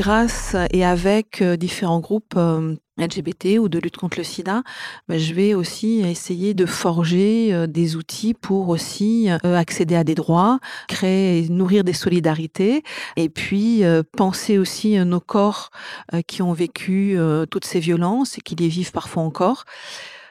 Grâce 0.00 0.56
et 0.72 0.82
avec 0.82 1.42
euh, 1.42 1.58
différents 1.58 2.00
groupes 2.00 2.32
euh, 2.34 2.74
LGBT 2.96 3.58
ou 3.58 3.68
de 3.68 3.78
lutte 3.78 3.98
contre 3.98 4.16
le 4.16 4.24
sida, 4.24 4.62
bah, 5.08 5.18
je 5.18 5.34
vais 5.34 5.52
aussi 5.52 6.00
essayer 6.00 6.54
de 6.54 6.64
forger 6.64 7.52
euh, 7.52 7.66
des 7.66 7.96
outils 7.96 8.32
pour 8.32 8.70
aussi 8.70 9.28
accéder 9.44 9.96
à 9.96 10.02
des 10.02 10.14
droits, 10.14 10.58
créer 10.88 11.40
et 11.44 11.48
nourrir 11.50 11.84
des 11.84 11.92
solidarités, 11.92 12.82
et 13.16 13.28
puis 13.28 13.82
penser 14.16 14.56
aussi 14.56 14.96
nos 15.04 15.20
corps 15.20 15.70
qui 16.26 16.40
ont 16.40 16.52
vécu 16.52 17.18
toutes 17.50 17.64
ces 17.64 17.80
violences 17.80 18.38
et 18.38 18.40
qui 18.40 18.54
les 18.56 18.68
vivent 18.68 18.92
parfois 18.92 19.22
encore. 19.22 19.64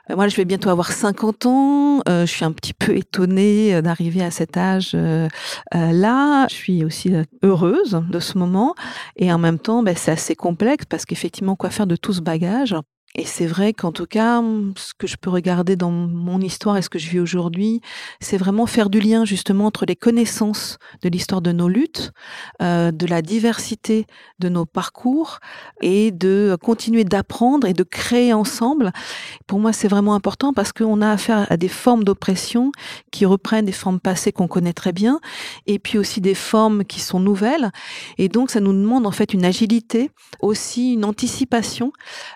Euh, 0.10 0.16
moi, 0.16 0.28
je 0.28 0.36
vais 0.36 0.46
bientôt 0.46 0.70
avoir 0.70 0.92
50 0.92 1.46
ans. 1.46 2.02
Euh, 2.08 2.26
je 2.26 2.32
suis 2.32 2.46
un 2.46 2.52
petit 2.52 2.74
peu 2.74 2.96
étonnée 2.96 3.76
euh, 3.76 3.82
d'arriver 3.82 4.24
à 4.24 4.32
cet 4.32 4.58
âge-là. 4.58 6.48
je 6.50 6.54
suis 6.54 6.84
aussi 6.84 7.14
heureuse 7.44 8.02
de 8.10 8.20
ce 8.20 8.38
moment. 8.38 8.76
Et 9.16 9.32
en 9.32 9.38
même 9.38 9.60
temps, 9.60 9.84
ben, 9.84 9.96
c'est 9.96 10.12
assez 10.12 10.36
complexe 10.36 10.86
parce 10.86 11.06
qu'effectivement, 11.06 11.56
quoi 11.56 11.70
faire 11.70 11.88
de 11.88 11.96
tout 11.96 12.14
ce 12.14 12.22
bagage? 12.22 12.76
Et 13.16 13.26
c'est 13.26 13.48
vrai 13.48 13.74
qu'en 13.74 13.92
tout 13.92 14.06
cas, 14.06 14.40
ce 14.76 14.94
que 14.94 15.08
je 15.08 15.18
peux 15.18 15.32
regarder 15.32 15.76
dans 15.76 15.90
mon 15.90 16.40
histoire 16.40 16.78
et 16.78 16.84
ce 16.84 16.90
que 16.90 17.00
je 17.00 17.10
vis 17.10 17.20
aujourd'hui, 17.20 17.82
c'est 18.20 18.38
vraiment 18.38 18.68
faire 18.68 18.92
du 18.92 19.00
lien 19.00 19.26
justement 19.26 19.66
entre 19.66 19.86
les 19.88 19.96
connaissances 19.96 20.78
de 21.02 21.10
l'histoire 21.10 21.42
de 21.42 21.52
nos 21.52 21.68
luttes, 21.68 22.12
euh, 22.62 22.92
de 22.92 23.08
la 23.08 23.24
diversité 23.24 24.06
de 24.38 24.48
nos 24.48 24.68
parcours 24.68 25.40
et 25.82 26.12
de 26.12 26.56
continuer 26.62 27.04
d'apprendre 27.04 27.66
et 27.66 27.74
de 27.74 27.82
créer 27.82 28.32
ensemble. 28.32 28.92
Pour 29.48 29.60
moi, 29.60 29.74
c'est 29.74 29.88
vraiment 29.88 30.14
important 30.14 30.54
parce 30.54 30.72
qu'on 30.72 31.02
a 31.02 31.10
affaire 31.10 31.48
à 31.52 31.58
des 31.58 31.68
formes 31.68 32.04
d'oppression 32.04 32.72
qui 33.12 33.26
reprennent 33.26 33.66
des 33.66 33.72
formes 33.72 34.00
passées 34.00 34.32
qu'on 34.32 34.48
connaît 34.48 34.74
très 34.74 34.94
bien 34.94 35.20
et 35.66 35.80
puis 35.80 35.98
aussi 35.98 36.22
des 36.22 36.36
formes 36.36 36.86
qui 36.86 37.00
sont 37.00 37.20
nouvelles. 37.20 37.72
Et 38.20 38.30
donc, 38.30 38.52
ça 38.52 38.60
nous 38.60 38.74
demande 38.74 39.08
en 39.08 39.12
fait 39.12 39.34
une 39.34 39.46
agilité, 39.46 40.12
aussi 40.42 40.94
une 40.94 41.06
anticipation 41.06 41.92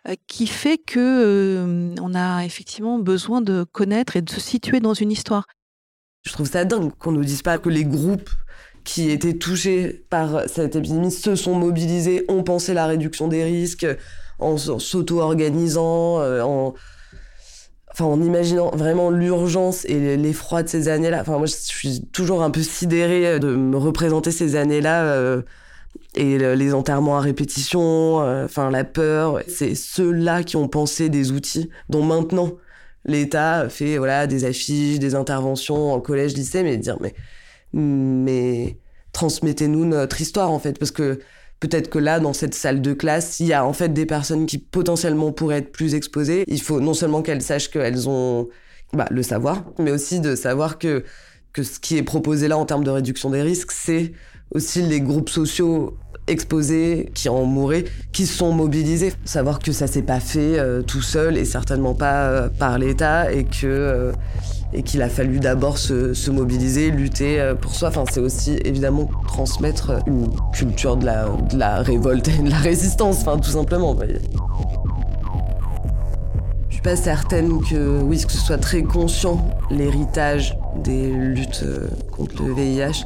euh, 0.07 0.15
qui 0.25 0.47
fait 0.47 0.62
fait 0.63 0.77
que 0.77 0.99
euh, 0.99 1.93
on 2.01 2.15
a 2.15 2.45
effectivement 2.45 2.97
besoin 2.97 3.41
de 3.41 3.65
connaître 3.69 4.15
et 4.15 4.21
de 4.21 4.29
se 4.29 4.39
situer 4.39 4.79
dans 4.79 4.93
une 4.93 5.11
histoire. 5.11 5.45
Je 6.25 6.31
trouve 6.31 6.49
ça 6.49 6.63
dingue 6.63 6.91
qu'on 6.97 7.11
nous 7.11 7.25
dise 7.25 7.41
pas 7.41 7.57
que 7.57 7.67
les 7.67 7.83
groupes 7.83 8.29
qui 8.85 9.11
étaient 9.11 9.37
touchés 9.37 10.05
par 10.09 10.47
cette 10.47 10.77
épidémie 10.77 11.11
se 11.11 11.35
sont 11.35 11.55
mobilisés, 11.55 12.23
ont 12.29 12.43
pensé 12.43 12.73
la 12.73 12.85
réduction 12.85 13.27
des 13.27 13.43
risques 13.43 13.85
en 14.39 14.57
s'auto-organisant, 14.57 16.21
euh, 16.21 16.41
en 16.41 16.73
en 17.99 18.21
imaginant 18.21 18.71
vraiment 18.71 19.11
l'urgence 19.11 19.85
et 19.85 20.17
l'effroi 20.17 20.63
de 20.63 20.67
ces 20.67 20.87
années-là. 20.87 21.19
Enfin 21.21 21.37
moi 21.37 21.45
je 21.45 21.53
suis 21.53 22.05
toujours 22.11 22.41
un 22.41 22.49
peu 22.49 22.63
sidérée 22.63 23.39
de 23.39 23.55
me 23.55 23.77
représenter 23.77 24.31
ces 24.31 24.55
années-là 24.55 25.03
euh, 25.03 25.43
et 26.15 26.37
les 26.37 26.73
enterrements 26.73 27.17
à 27.17 27.21
répétition, 27.21 28.21
euh, 28.21 28.45
enfin 28.45 28.69
la 28.69 28.83
peur, 28.83 29.41
c'est 29.47 29.73
ceux-là 29.73 30.43
qui 30.43 30.55
ont 30.57 30.67
pensé 30.67 31.09
des 31.09 31.31
outils 31.31 31.69
dont 31.89 32.03
maintenant 32.03 32.51
l'État 33.05 33.67
fait 33.69 33.97
voilà 33.97 34.27
des 34.27 34.45
affiches, 34.45 34.99
des 34.99 35.15
interventions 35.15 35.91
en 35.91 35.99
collège, 35.99 36.35
lycée, 36.35 36.63
mais 36.63 36.77
dire 36.77 36.97
mais 37.01 37.15
mais 37.73 38.77
transmettez-nous 39.11 39.85
notre 39.85 40.21
histoire 40.21 40.51
en 40.51 40.59
fait 40.59 40.77
parce 40.77 40.91
que 40.91 41.19
peut-être 41.59 41.89
que 41.89 41.97
là 41.97 42.19
dans 42.19 42.33
cette 42.33 42.53
salle 42.53 42.81
de 42.81 42.93
classe 42.93 43.39
il 43.39 43.47
y 43.47 43.53
a 43.53 43.65
en 43.65 43.73
fait 43.73 43.89
des 43.89 44.05
personnes 44.05 44.45
qui 44.45 44.59
potentiellement 44.59 45.31
pourraient 45.31 45.57
être 45.57 45.71
plus 45.71 45.95
exposées. 45.95 46.43
Il 46.47 46.61
faut 46.61 46.79
non 46.79 46.93
seulement 46.93 47.23
qu'elles 47.23 47.41
sachent 47.41 47.71
qu'elles 47.71 48.07
ont 48.07 48.49
bah, 48.93 49.07
le 49.09 49.23
savoir, 49.23 49.63
mais 49.79 49.91
aussi 49.91 50.19
de 50.19 50.35
savoir 50.35 50.77
que 50.77 51.03
que 51.53 51.63
ce 51.63 51.79
qui 51.79 51.97
est 51.97 52.03
proposé 52.03 52.47
là 52.47 52.57
en 52.57 52.65
termes 52.65 52.83
de 52.83 52.89
réduction 52.91 53.29
des 53.29 53.41
risques, 53.41 53.71
c'est 53.71 54.13
aussi 54.53 54.81
les 54.81 55.01
groupes 55.01 55.29
sociaux 55.29 55.97
exposés 56.27 57.09
qui 57.13 57.29
en 57.29 57.43
mouraient, 57.45 57.85
qui 58.11 58.25
sont 58.25 58.53
mobilisés. 58.53 59.13
Savoir 59.25 59.59
que 59.59 59.71
ça 59.71 59.87
s'est 59.87 60.01
pas 60.03 60.19
fait 60.19 60.59
euh, 60.59 60.81
tout 60.81 61.01
seul 61.01 61.37
et 61.37 61.45
certainement 61.45 61.93
pas 61.93 62.27
euh, 62.27 62.49
par 62.49 62.77
l'État 62.77 63.31
et 63.31 63.43
que 63.43 63.65
euh, 63.65 64.11
et 64.75 64.81
qu'il 64.81 65.03
a 65.03 65.09
fallu 65.09 65.39
d'abord 65.39 65.77
se, 65.77 66.31
mobiliser, 66.31 66.89
lutter 66.89 67.53
pour 67.61 67.75
soi. 67.75 67.89
Enfin, 67.89 68.05
c'est 68.11 68.19
aussi 68.19 68.57
évidemment 68.65 69.07
transmettre 69.27 69.99
une 70.07 70.31
culture 70.51 70.97
de 70.97 71.05
la, 71.05 71.81
révolte 71.83 72.27
et 72.29 72.41
de 72.41 72.49
la 72.49 72.57
résistance, 72.57 73.23
tout 73.23 73.51
simplement. 73.51 73.95
Je 76.69 76.73
suis 76.73 76.81
pas 76.81 76.95
certaine 76.95 77.61
que 77.61 78.01
oui 78.01 78.25
que 78.25 78.31
ce 78.31 78.39
soit 78.39 78.57
très 78.57 78.81
conscient 78.81 79.47
l'héritage 79.69 80.57
des 80.83 81.11
luttes 81.11 81.65
contre 82.11 82.41
le 82.41 82.55
VIH 82.55 83.05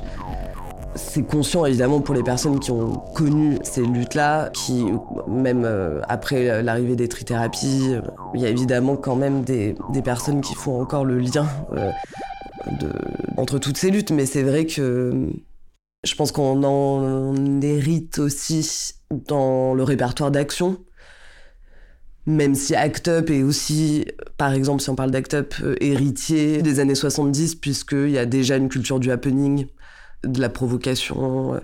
c'est 0.98 1.24
conscient 1.24 1.66
évidemment 1.66 2.02
pour 2.02 2.16
les 2.16 2.24
personnes 2.24 2.60
qui 2.60 2.72
ont 2.72 2.94
connu 3.16 3.58
ces 3.64 3.86
luttes-là, 3.86 4.50
qui 4.50 4.86
même 5.28 5.64
euh, 5.66 6.02
après 6.08 6.62
l'arrivée 6.64 6.96
des 6.96 7.08
trithérapies, 7.08 7.94
euh, 7.94 8.02
il 8.34 8.42
y 8.42 8.46
a 8.46 8.50
évidemment 8.50 8.96
quand 8.98 9.16
même 9.16 9.44
des, 9.44 9.76
personnes 10.04 10.42
qui 10.42 10.56
font 10.56 10.82
encore 10.82 11.06
le 11.06 11.20
lien 11.20 11.48
euh, 11.74 11.92
entre 13.38 13.60
toutes 13.60 13.78
ces 13.78 13.92
luttes. 13.92 14.12
Mais 14.12 14.26
c'est 14.26 14.44
vrai 14.44 14.66
que 14.66 15.30
je 16.04 16.16
pense 16.16 16.32
qu'on 16.32 16.64
en 16.64 17.62
hérite 17.62 18.20
aussi 18.20 18.94
dans 19.12 19.74
le 19.74 19.84
répertoire 19.84 20.32
d'action. 20.32 20.78
Même 22.26 22.56
si 22.56 22.76
Act 22.76 23.08
Up 23.08 23.30
est 23.30 23.42
aussi, 23.42 24.06
par 24.38 24.54
exemple, 24.54 24.82
si 24.82 24.90
on 24.90 24.96
parle 24.96 25.12
d'Act 25.12 25.34
Up, 25.34 25.54
héritier 25.80 26.62
des 26.62 26.82
années 26.82 26.94
70, 26.94 27.56
puisqu'il 27.56 28.10
y 28.10 28.18
a 28.18 28.26
déjà 28.26 28.58
une 28.58 28.68
culture 28.68 29.00
du 29.00 29.12
happening 29.12 29.68
de 30.24 30.42
la 30.42 30.50
provocation, 30.50 31.56
euh, 31.56 31.60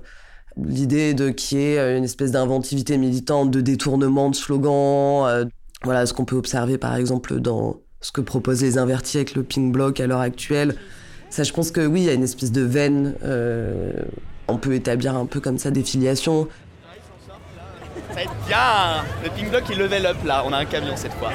l'idée 0.58 1.14
de 1.14 1.30
qu'il 1.30 1.60
y 1.60 1.62
ait 1.62 1.80
euh, 1.80 1.98
une 1.98 2.04
espèce 2.04 2.32
d'inventivité 2.32 2.98
militante, 2.98 3.52
de 3.52 3.62
détournement 3.62 4.30
de 4.30 4.36
slogans. 4.36 5.28
Euh, 5.28 5.46
voilà 5.84 6.06
ce 6.06 6.14
qu'on 6.14 6.26
peut 6.26 6.36
observer 6.36 6.78
par 6.78 6.96
exemple 6.96 7.40
dans 7.40 7.78
ce 8.02 8.12
que 8.12 8.22
proposent 8.22 8.62
les 8.62 8.78
invertis 8.78 9.18
avec 9.18 9.36
le 9.36 9.44
pink 9.44 9.72
bloc 9.72 10.00
à 10.00 10.08
l'heure 10.08 10.22
actuelle. 10.22 10.76
Ça, 11.30 11.44
je 11.44 11.52
pense 11.52 11.72
que 11.72 11.86
oui, 11.86 12.02
il 12.02 12.06
y 12.06 12.10
a 12.10 12.14
une 12.14 12.24
espèce 12.24 12.52
de 12.52 12.62
veine. 12.62 13.16
on 14.48 14.58
peut 14.58 14.76
établir 14.76 15.16
un 15.16 15.26
peu 15.26 15.40
comme 15.40 15.58
ça 15.58 15.72
des 15.72 15.84
filiations. 15.84 16.48
Ça 18.10 18.16
va 18.16 18.22
être 18.22 18.36
bien 18.48 19.04
Le 19.24 19.30
pink 19.30 19.50
block 19.50 19.64
il 19.72 19.80
level 19.80 20.06
up 20.06 20.18
là, 20.26 20.44
on 20.46 20.54
a 20.54 20.58
un 20.58 20.66
camion 20.66 20.96
cette 20.96 21.14
fois. 21.14 21.32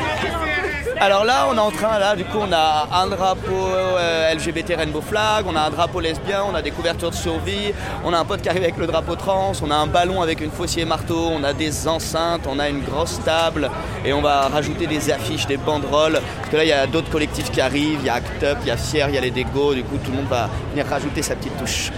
Alors 1.00 1.24
là, 1.24 1.46
on 1.48 1.54
est 1.54 1.60
en 1.60 1.70
train, 1.70 2.00
là, 2.00 2.16
du 2.16 2.24
coup, 2.24 2.38
on 2.40 2.52
a 2.52 2.88
un 2.92 3.06
drapeau 3.06 3.52
euh, 3.52 4.34
LGBT 4.34 4.74
Rainbow 4.78 5.00
Flag, 5.00 5.44
on 5.46 5.54
a 5.54 5.60
un 5.60 5.70
drapeau 5.70 6.00
lesbien, 6.00 6.42
on 6.50 6.56
a 6.56 6.60
des 6.60 6.72
couvertures 6.72 7.10
de 7.10 7.14
survie, 7.14 7.72
on 8.04 8.12
a 8.12 8.18
un 8.18 8.24
pote 8.24 8.42
qui 8.42 8.48
arrive 8.48 8.64
avec 8.64 8.76
le 8.78 8.88
drapeau 8.88 9.14
trans, 9.14 9.52
on 9.62 9.70
a 9.70 9.76
un 9.76 9.86
ballon 9.86 10.22
avec 10.22 10.40
une 10.40 10.50
faucille 10.50 10.82
et 10.82 10.84
marteau, 10.84 11.28
on 11.30 11.44
a 11.44 11.52
des 11.52 11.86
enceintes, 11.86 12.48
on 12.48 12.58
a 12.58 12.68
une 12.68 12.80
grosse 12.80 13.20
table 13.24 13.70
et 14.04 14.12
on 14.12 14.22
va 14.22 14.48
rajouter 14.48 14.88
des 14.88 15.12
affiches, 15.12 15.46
des 15.46 15.56
banderoles. 15.56 16.20
Parce 16.38 16.50
que 16.50 16.56
là, 16.56 16.64
il 16.64 16.68
y 16.68 16.72
a 16.72 16.88
d'autres 16.88 17.10
collectifs 17.10 17.52
qui 17.52 17.60
arrivent, 17.60 18.00
il 18.00 18.06
y 18.06 18.10
a 18.10 18.14
Act 18.14 18.42
Up, 18.42 18.58
il 18.62 18.68
y 18.68 18.72
a 18.72 18.76
Fier, 18.76 19.06
il 19.08 19.14
y 19.14 19.18
a 19.18 19.20
les 19.20 19.30
Dégos, 19.30 19.74
du 19.74 19.84
coup, 19.84 19.98
tout 19.98 20.10
le 20.10 20.16
monde 20.16 20.28
va 20.28 20.50
venir 20.70 20.84
rajouter 20.84 21.22
sa 21.22 21.36
petite 21.36 21.56
touche. 21.58 21.92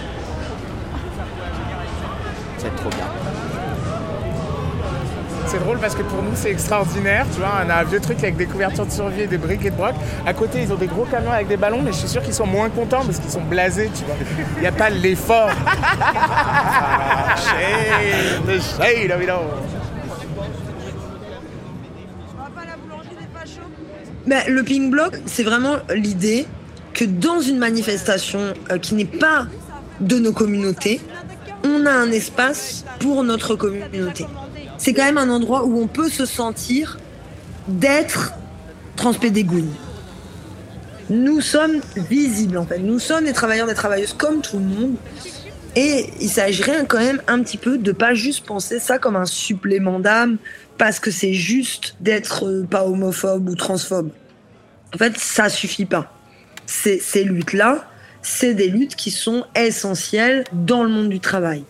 Être 2.63 2.75
trop 2.75 2.89
bien 2.89 3.30
c'est 5.47 5.59
drôle 5.59 5.77
parce 5.79 5.95
que 5.95 6.01
pour 6.03 6.21
nous 6.21 6.31
c'est 6.35 6.51
extraordinaire, 6.51 7.25
tu 7.33 7.39
vois, 7.39 7.61
on 7.65 7.69
a 7.69 7.75
un 7.75 7.83
vieux 7.83 7.99
truc 7.99 8.19
avec 8.19 8.37
des 8.37 8.45
couvertures 8.45 8.85
de 8.85 8.91
survie 8.91 9.21
et 9.21 9.27
des 9.27 9.37
briques 9.37 9.65
et 9.65 9.69
de 9.71 9.75
broc. 9.75 9.93
À 10.25 10.33
côté 10.33 10.61
ils 10.61 10.71
ont 10.71 10.75
des 10.75 10.87
gros 10.87 11.05
camions 11.05 11.31
avec 11.31 11.47
des 11.47 11.57
ballons, 11.57 11.81
mais 11.81 11.91
je 11.91 11.97
suis 11.97 12.07
sûr 12.07 12.21
qu'ils 12.21 12.33
sont 12.33 12.47
moins 12.47 12.69
contents 12.69 13.03
parce 13.05 13.19
qu'ils 13.19 13.31
sont 13.31 13.41
blasés, 13.41 13.89
tu 13.95 14.03
vois. 14.05 14.15
Il 14.57 14.61
n'y 14.61 14.67
a 14.67 14.71
pas 14.71 14.89
l'effort. 14.89 15.49
Mais 24.27 24.47
le 24.47 24.63
ping 24.63 24.91
block, 24.91 25.17
c'est 25.25 25.43
vraiment 25.43 25.77
l'idée 25.93 26.45
que 26.93 27.05
dans 27.05 27.41
une 27.41 27.57
manifestation 27.57 28.53
euh, 28.71 28.77
qui 28.77 28.93
n'est 28.93 29.05
pas 29.05 29.47
de 29.99 30.19
nos 30.19 30.31
communautés, 30.31 31.01
on 31.65 31.85
a 31.85 31.91
un 31.91 32.11
espace 32.11 32.85
pour 32.99 33.23
notre 33.23 33.55
communauté 33.55 34.25
c'est 34.81 34.93
quand 34.93 35.03
même 35.03 35.19
un 35.19 35.29
endroit 35.29 35.63
où 35.65 35.79
on 35.79 35.85
peut 35.85 36.09
se 36.09 36.25
sentir 36.25 36.97
d'être 37.67 38.33
transpédégoune. 38.95 39.71
Nous 41.11 41.39
sommes 41.39 41.81
visibles 41.95 42.57
en 42.57 42.65
fait. 42.65 42.79
Nous 42.79 42.97
sommes 42.97 43.25
des 43.25 43.33
travailleurs, 43.33 43.67
des 43.67 43.75
travailleuses 43.75 44.13
comme 44.13 44.41
tout 44.41 44.57
le 44.57 44.65
monde. 44.65 44.95
Et 45.75 46.09
il 46.19 46.29
s'agirait 46.29 46.83
quand 46.87 46.97
même 46.97 47.21
un 47.27 47.43
petit 47.43 47.57
peu 47.57 47.77
de 47.77 47.91
pas 47.91 48.15
juste 48.15 48.43
penser 48.43 48.79
ça 48.79 48.97
comme 48.97 49.15
un 49.15 49.27
supplément 49.27 49.99
d'âme 49.99 50.37
parce 50.79 50.99
que 50.99 51.11
c'est 51.11 51.33
juste 51.33 51.95
d'être 51.99 52.47
euh, 52.47 52.65
pas 52.67 52.83
homophobe 52.83 53.49
ou 53.49 53.55
transphobe. 53.55 54.09
En 54.95 54.97
fait, 54.97 55.15
ça 55.15 55.49
suffit 55.49 55.85
pas. 55.85 56.11
Ces 56.65 57.23
luttes-là, 57.23 57.87
c'est 58.23 58.55
des 58.55 58.67
luttes 58.67 58.95
qui 58.95 59.11
sont 59.11 59.45
essentielles 59.55 60.43
dans 60.53 60.83
le 60.83 60.89
monde 60.89 61.09
du 61.09 61.19
travail. 61.19 61.65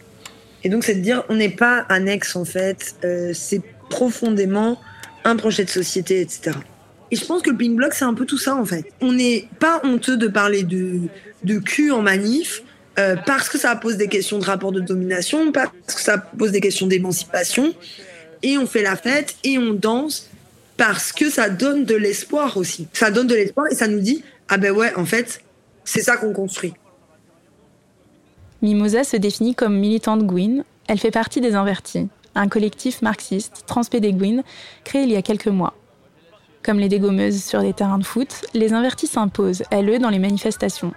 Et 0.63 0.69
donc, 0.69 0.83
c'est 0.83 0.95
de 0.95 1.01
dire, 1.01 1.23
on 1.29 1.35
n'est 1.35 1.49
pas 1.49 1.85
annexe, 1.89 2.35
en 2.35 2.45
fait, 2.45 2.95
euh, 3.03 3.31
c'est 3.33 3.61
profondément 3.89 4.79
un 5.23 5.35
projet 5.35 5.63
de 5.63 5.69
société, 5.69 6.21
etc. 6.21 6.51
Et 7.11 7.15
je 7.15 7.25
pense 7.25 7.41
que 7.41 7.49
le 7.49 7.57
Pink 7.57 7.75
Block, 7.75 7.93
c'est 7.93 8.05
un 8.05 8.13
peu 8.13 8.25
tout 8.25 8.37
ça, 8.37 8.55
en 8.55 8.65
fait. 8.65 8.85
On 9.01 9.11
n'est 9.11 9.47
pas 9.59 9.81
honteux 9.83 10.17
de 10.17 10.27
parler 10.27 10.63
de, 10.63 11.01
de 11.43 11.59
cul 11.59 11.91
en 11.91 12.01
manif, 12.01 12.63
euh, 12.99 13.15
parce 13.25 13.49
que 13.49 13.57
ça 13.57 13.75
pose 13.75 13.97
des 13.97 14.07
questions 14.07 14.39
de 14.39 14.45
rapport 14.45 14.71
de 14.71 14.79
domination, 14.79 15.51
parce 15.51 15.71
que 15.87 16.01
ça 16.01 16.17
pose 16.17 16.51
des 16.51 16.61
questions 16.61 16.87
d'émancipation, 16.87 17.73
et 18.43 18.57
on 18.57 18.65
fait 18.65 18.81
la 18.81 18.95
fête, 18.95 19.35
et 19.43 19.57
on 19.57 19.73
danse, 19.73 20.29
parce 20.77 21.11
que 21.11 21.29
ça 21.29 21.49
donne 21.49 21.85
de 21.85 21.95
l'espoir 21.95 22.57
aussi. 22.57 22.87
Ça 22.93 23.11
donne 23.11 23.27
de 23.27 23.35
l'espoir, 23.35 23.67
et 23.69 23.75
ça 23.75 23.87
nous 23.87 23.99
dit, 23.99 24.23
ah 24.47 24.57
ben 24.57 24.71
ouais, 24.71 24.93
en 24.95 25.05
fait, 25.05 25.41
c'est 25.83 26.01
ça 26.01 26.17
qu'on 26.17 26.33
construit. 26.33 26.73
Mimosa 28.61 29.03
se 29.03 29.17
définit 29.17 29.55
comme 29.55 29.77
militante 29.77 30.23
Gwyn. 30.23 30.63
Elle 30.87 30.99
fait 30.99 31.11
partie 31.11 31.41
des 31.41 31.55
Invertis, 31.55 32.09
un 32.35 32.47
collectif 32.47 33.01
marxiste 33.01 33.63
transpédéguine 33.65 34.43
créé 34.83 35.03
il 35.03 35.11
y 35.11 35.15
a 35.15 35.21
quelques 35.21 35.47
mois. 35.47 35.73
Comme 36.63 36.77
les 36.77 36.89
dégommeuses 36.89 37.43
sur 37.43 37.61
des 37.61 37.73
terrains 37.73 37.97
de 37.97 38.05
foot, 38.05 38.45
les 38.53 38.73
Invertis 38.73 39.07
s'imposent, 39.07 39.63
elles, 39.71 39.99
dans 39.99 40.09
les 40.09 40.19
manifestations. 40.19 40.93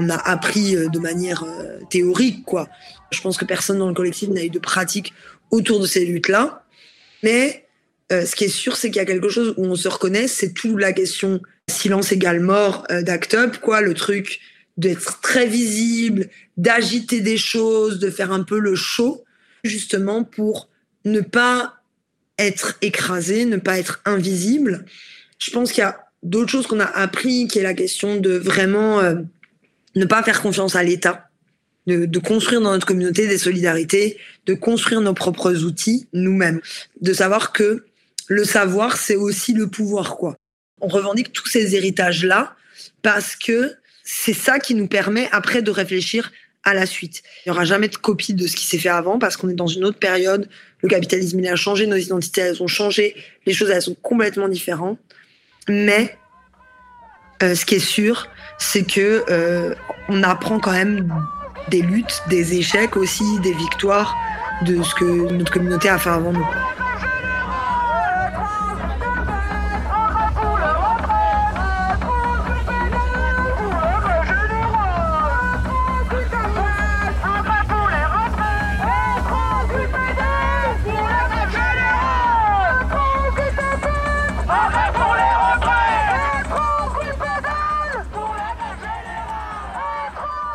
On 0.00 0.08
a 0.08 0.16
appris 0.16 0.76
euh, 0.76 0.88
de 0.88 0.98
manière 0.98 1.44
euh, 1.44 1.78
théorique, 1.90 2.44
quoi. 2.44 2.68
Je 3.10 3.20
pense 3.20 3.36
que 3.36 3.44
personne 3.44 3.78
dans 3.78 3.88
le 3.88 3.94
collectif 3.94 4.28
n'a 4.30 4.42
eu 4.42 4.50
de 4.50 4.58
pratique 4.58 5.12
autour 5.50 5.80
de 5.80 5.86
ces 5.86 6.04
luttes-là. 6.04 6.64
Mais 7.22 7.66
euh, 8.12 8.24
ce 8.24 8.34
qui 8.34 8.44
est 8.44 8.48
sûr, 8.48 8.76
c'est 8.76 8.88
qu'il 8.88 8.96
y 8.96 9.00
a 9.00 9.04
quelque 9.04 9.28
chose 9.28 9.54
où 9.56 9.66
on 9.66 9.74
se 9.74 9.88
reconnaît, 9.88 10.26
c'est 10.26 10.52
toute 10.52 10.78
la 10.78 10.92
question 10.92 11.40
silence 11.68 12.12
égale 12.12 12.40
mort 12.40 12.86
d'Act 12.90 13.34
Up, 13.34 13.58
quoi, 13.58 13.80
le 13.80 13.94
truc 13.94 14.40
d'être 14.76 15.20
très 15.20 15.46
visible, 15.46 16.30
d'agiter 16.56 17.20
des 17.20 17.36
choses, 17.36 17.98
de 17.98 18.10
faire 18.10 18.32
un 18.32 18.42
peu 18.42 18.58
le 18.58 18.74
show, 18.74 19.24
justement 19.62 20.24
pour 20.24 20.68
ne 21.04 21.20
pas 21.20 21.74
être 22.38 22.76
écrasé, 22.80 23.44
ne 23.44 23.58
pas 23.58 23.78
être 23.78 24.00
invisible. 24.04 24.86
Je 25.38 25.50
pense 25.50 25.70
qu'il 25.70 25.82
y 25.82 25.84
a 25.84 26.00
d'autres 26.22 26.50
choses 26.50 26.66
qu'on 26.66 26.80
a 26.80 26.86
appris, 26.86 27.46
qui 27.46 27.58
est 27.58 27.62
la 27.62 27.74
question 27.74 28.16
de 28.16 28.32
vraiment 28.32 29.00
ne 29.96 30.04
pas 30.04 30.22
faire 30.22 30.42
confiance 30.42 30.76
à 30.76 30.82
l'État, 30.82 31.30
de, 31.86 32.18
construire 32.18 32.60
dans 32.60 32.70
notre 32.70 32.86
communauté 32.86 33.26
des 33.26 33.38
solidarités, 33.38 34.18
de 34.46 34.54
construire 34.54 35.00
nos 35.00 35.14
propres 35.14 35.64
outils 35.64 36.06
nous-mêmes, 36.12 36.60
de 37.00 37.12
savoir 37.12 37.52
que 37.52 37.84
le 38.28 38.44
savoir, 38.44 38.96
c'est 38.96 39.16
aussi 39.16 39.54
le 39.54 39.66
pouvoir, 39.66 40.16
quoi. 40.16 40.36
On 40.80 40.88
revendique 40.88 41.32
tous 41.32 41.48
ces 41.48 41.74
héritages-là 41.74 42.54
parce 43.02 43.34
que 43.34 43.74
c'est 44.04 44.34
ça 44.34 44.58
qui 44.58 44.74
nous 44.74 44.86
permet 44.86 45.28
après 45.32 45.62
de 45.62 45.70
réfléchir 45.70 46.30
à 46.62 46.74
la 46.74 46.86
suite. 46.86 47.22
Il 47.44 47.48
n'y 47.48 47.52
aura 47.52 47.64
jamais 47.64 47.88
de 47.88 47.96
copie 47.96 48.34
de 48.34 48.46
ce 48.46 48.54
qui 48.54 48.66
s'est 48.66 48.78
fait 48.78 48.88
avant 48.88 49.18
parce 49.18 49.36
qu'on 49.36 49.48
est 49.48 49.54
dans 49.54 49.66
une 49.66 49.84
autre 49.84 49.98
période. 49.98 50.48
Le 50.82 50.88
capitalisme, 50.88 51.40
il 51.40 51.48
a 51.48 51.56
changé, 51.56 51.86
nos 51.86 51.96
identités, 51.96 52.42
elles 52.42 52.62
ont 52.62 52.68
changé, 52.68 53.16
les 53.46 53.52
choses, 53.52 53.70
elles 53.70 53.82
sont 53.82 53.96
complètement 54.00 54.48
différentes. 54.48 54.98
Mais 55.68 56.16
euh, 57.42 57.54
ce 57.54 57.64
qui 57.64 57.76
est 57.76 57.78
sûr, 57.78 58.26
c'est 58.58 58.84
que 58.84 59.24
euh, 59.30 59.74
on 60.08 60.22
apprend 60.22 60.58
quand 60.58 60.72
même 60.72 61.12
des 61.68 61.82
luttes, 61.82 62.22
des 62.28 62.54
échecs 62.54 62.96
aussi, 62.96 63.24
des 63.40 63.52
victoires 63.52 64.16
de 64.62 64.82
ce 64.82 64.94
que 64.94 65.32
notre 65.32 65.52
communauté 65.52 65.88
a 65.88 65.98
fait 65.98 66.10
avant 66.10 66.32
nous. 66.32 66.46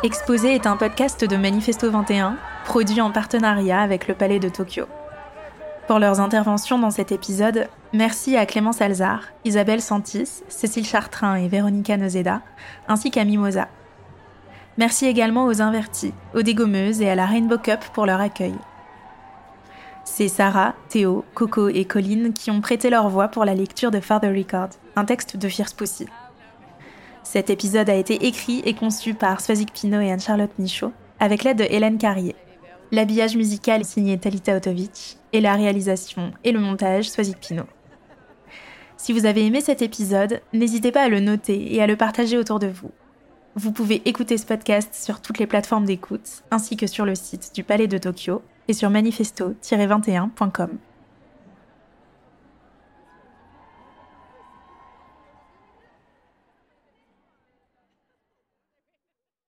Exposé 0.06 0.54
est 0.54 0.68
un 0.68 0.76
podcast 0.76 1.24
de 1.24 1.36
Manifesto 1.36 1.90
21, 1.90 2.36
produit 2.64 3.00
en 3.00 3.10
partenariat 3.10 3.80
avec 3.80 4.06
le 4.06 4.14
Palais 4.14 4.38
de 4.38 4.48
Tokyo. 4.48 4.84
Pour 5.88 5.98
leurs 5.98 6.20
interventions 6.20 6.78
dans 6.78 6.92
cet 6.92 7.10
épisode, 7.10 7.66
merci 7.92 8.36
à 8.36 8.46
Clémence 8.46 8.80
Alzard, 8.80 9.24
Isabelle 9.44 9.80
Santis, 9.80 10.44
Cécile 10.46 10.86
Chartrain 10.86 11.34
et 11.34 11.48
Véronica 11.48 11.96
Nozeda, 11.96 12.42
ainsi 12.86 13.10
qu'à 13.10 13.24
Mimosa. 13.24 13.66
Merci 14.78 15.06
également 15.06 15.46
aux 15.46 15.60
Invertis, 15.60 16.14
aux 16.36 16.42
Dégommeuses 16.42 17.02
et 17.02 17.10
à 17.10 17.16
la 17.16 17.26
Rainbow 17.26 17.58
Cup 17.58 17.80
pour 17.92 18.06
leur 18.06 18.20
accueil. 18.20 18.54
C'est 20.04 20.28
Sarah, 20.28 20.74
Théo, 20.88 21.24
Coco 21.34 21.68
et 21.68 21.84
Colline 21.84 22.32
qui 22.32 22.52
ont 22.52 22.60
prêté 22.60 22.90
leur 22.90 23.08
voix 23.08 23.26
pour 23.26 23.44
la 23.44 23.56
lecture 23.56 23.90
de 23.90 23.98
Father 23.98 24.30
Record, 24.30 24.68
un 24.94 25.04
texte 25.04 25.36
de 25.36 25.48
Fierce 25.48 25.74
Pussy. 25.74 26.06
Cet 27.28 27.50
épisode 27.50 27.90
a 27.90 27.94
été 27.96 28.24
écrit 28.24 28.62
et 28.64 28.74
conçu 28.74 29.12
par 29.12 29.40
Swazik 29.40 29.72
Pino 29.72 30.00
et 30.00 30.12
Anne-Charlotte 30.12 30.56
Michaud, 30.60 30.92
avec 31.18 31.42
l'aide 31.42 31.58
de 31.58 31.66
Hélène 31.68 31.98
Carrier. 31.98 32.36
L'habillage 32.92 33.36
musical 33.36 33.80
est 33.80 33.84
signé 33.84 34.16
Talita 34.16 34.54
Otovic 34.56 35.18
et 35.32 35.40
la 35.40 35.56
réalisation 35.56 36.30
et 36.44 36.52
le 36.52 36.60
montage 36.60 37.10
Swazik 37.10 37.40
Pino. 37.40 37.64
Si 38.96 39.12
vous 39.12 39.26
avez 39.26 39.44
aimé 39.44 39.60
cet 39.60 39.82
épisode, 39.82 40.40
n'hésitez 40.52 40.92
pas 40.92 41.02
à 41.02 41.08
le 41.08 41.18
noter 41.18 41.74
et 41.74 41.82
à 41.82 41.88
le 41.88 41.96
partager 41.96 42.38
autour 42.38 42.60
de 42.60 42.68
vous. 42.68 42.92
Vous 43.56 43.72
pouvez 43.72 44.02
écouter 44.08 44.38
ce 44.38 44.46
podcast 44.46 44.94
sur 44.94 45.20
toutes 45.20 45.38
les 45.38 45.48
plateformes 45.48 45.84
d'écoute, 45.84 46.44
ainsi 46.52 46.76
que 46.76 46.86
sur 46.86 47.04
le 47.04 47.16
site 47.16 47.50
du 47.56 47.64
Palais 47.64 47.88
de 47.88 47.98
Tokyo 47.98 48.40
et 48.68 48.72
sur 48.72 48.88
manifesto-21.com. 48.88 50.78